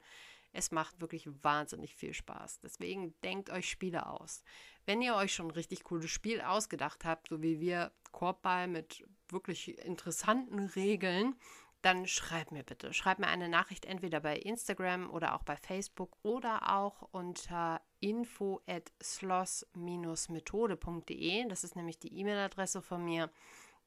Es 0.52 0.70
macht 0.70 1.00
wirklich 1.00 1.28
wahnsinnig 1.42 1.94
viel 1.94 2.14
Spaß. 2.14 2.60
Deswegen 2.60 3.14
denkt 3.22 3.50
euch 3.50 3.68
Spiele 3.68 4.06
aus. 4.06 4.42
Wenn 4.86 5.02
ihr 5.02 5.14
euch 5.14 5.34
schon 5.34 5.48
ein 5.48 5.52
richtig 5.52 5.84
cooles 5.84 6.10
Spiel 6.10 6.40
ausgedacht 6.40 7.04
habt, 7.04 7.28
so 7.28 7.42
wie 7.42 7.60
wir 7.60 7.92
Korbball 8.12 8.68
mit 8.68 9.06
wirklich 9.28 9.78
interessanten 9.84 10.60
Regeln, 10.60 11.34
dann 11.82 12.06
schreibt 12.06 12.50
mir 12.50 12.64
bitte. 12.64 12.92
Schreibt 12.92 13.20
mir 13.20 13.28
eine 13.28 13.48
Nachricht 13.48 13.84
entweder 13.84 14.18
bei 14.20 14.36
Instagram 14.36 15.08
oder 15.10 15.34
auch 15.34 15.44
bei 15.44 15.56
Facebook 15.56 16.16
oder 16.22 16.74
auch 16.74 17.02
unter 17.12 17.80
info 18.00 18.60
at 18.66 18.92
sloss-methode.de. 19.02 21.48
Das 21.48 21.64
ist 21.64 21.76
nämlich 21.76 21.98
die 21.98 22.18
E-Mail-Adresse 22.18 22.82
von 22.82 23.04
mir. 23.04 23.30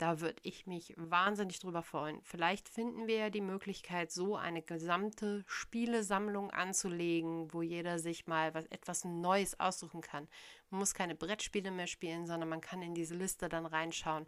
Da 0.02 0.20
würde 0.20 0.42
ich 0.42 0.66
mich 0.66 0.96
wahnsinnig 0.98 1.60
drüber 1.60 1.84
freuen. 1.84 2.24
Vielleicht 2.24 2.70
finden 2.70 3.06
wir 3.06 3.18
ja 3.18 3.30
die 3.30 3.40
Möglichkeit, 3.40 4.12
so 4.12 4.36
eine 4.36 4.64
gesamte 4.64 5.44
Spielesammlung 5.46 6.50
anzulegen, 6.50 7.54
wo 7.54 7.62
jeder 7.62 8.00
sich 8.00 8.26
mal 8.26 8.52
was, 8.56 8.66
etwas 8.66 9.06
Neues 9.06 9.60
aussuchen 9.60 10.02
kann. 10.02 10.28
Man 10.72 10.80
muss 10.80 10.96
keine 10.96 11.14
Brettspiele 11.14 11.70
mehr 11.70 11.86
spielen, 11.86 12.26
sondern 12.26 12.50
man 12.50 12.62
kann 12.62 12.82
in 12.82 12.96
diese 12.96 13.14
Liste 13.14 13.48
dann 13.48 13.68
reinschauen 13.68 14.26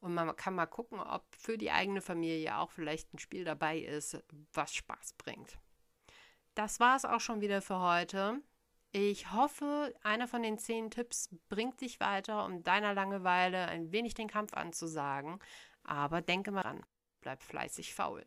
und 0.00 0.12
man 0.12 0.34
kann 0.34 0.56
mal 0.56 0.66
gucken, 0.66 0.98
ob 0.98 1.24
für 1.38 1.56
die 1.56 1.70
eigene 1.70 2.00
Familie 2.00 2.58
auch 2.58 2.72
vielleicht 2.72 3.14
ein 3.14 3.20
Spiel 3.20 3.44
dabei 3.44 3.78
ist, 3.78 4.20
was 4.52 4.74
Spaß 4.74 5.12
bringt. 5.18 5.56
Das 6.56 6.80
war 6.80 6.96
es 6.96 7.04
auch 7.04 7.20
schon 7.20 7.40
wieder 7.40 7.62
für 7.62 7.78
heute. 7.78 8.42
Ich 8.94 9.32
hoffe, 9.32 9.94
einer 10.02 10.28
von 10.28 10.42
den 10.42 10.58
zehn 10.58 10.90
Tipps 10.90 11.30
bringt 11.48 11.80
dich 11.80 11.98
weiter, 11.98 12.44
um 12.44 12.62
deiner 12.62 12.92
Langeweile 12.92 13.66
ein 13.68 13.90
wenig 13.90 14.12
den 14.12 14.28
Kampf 14.28 14.52
anzusagen. 14.52 15.38
Aber 15.82 16.20
denke 16.20 16.50
mal 16.50 16.60
ran, 16.60 16.84
bleib 17.22 17.42
fleißig 17.42 17.94
faul. 17.94 18.22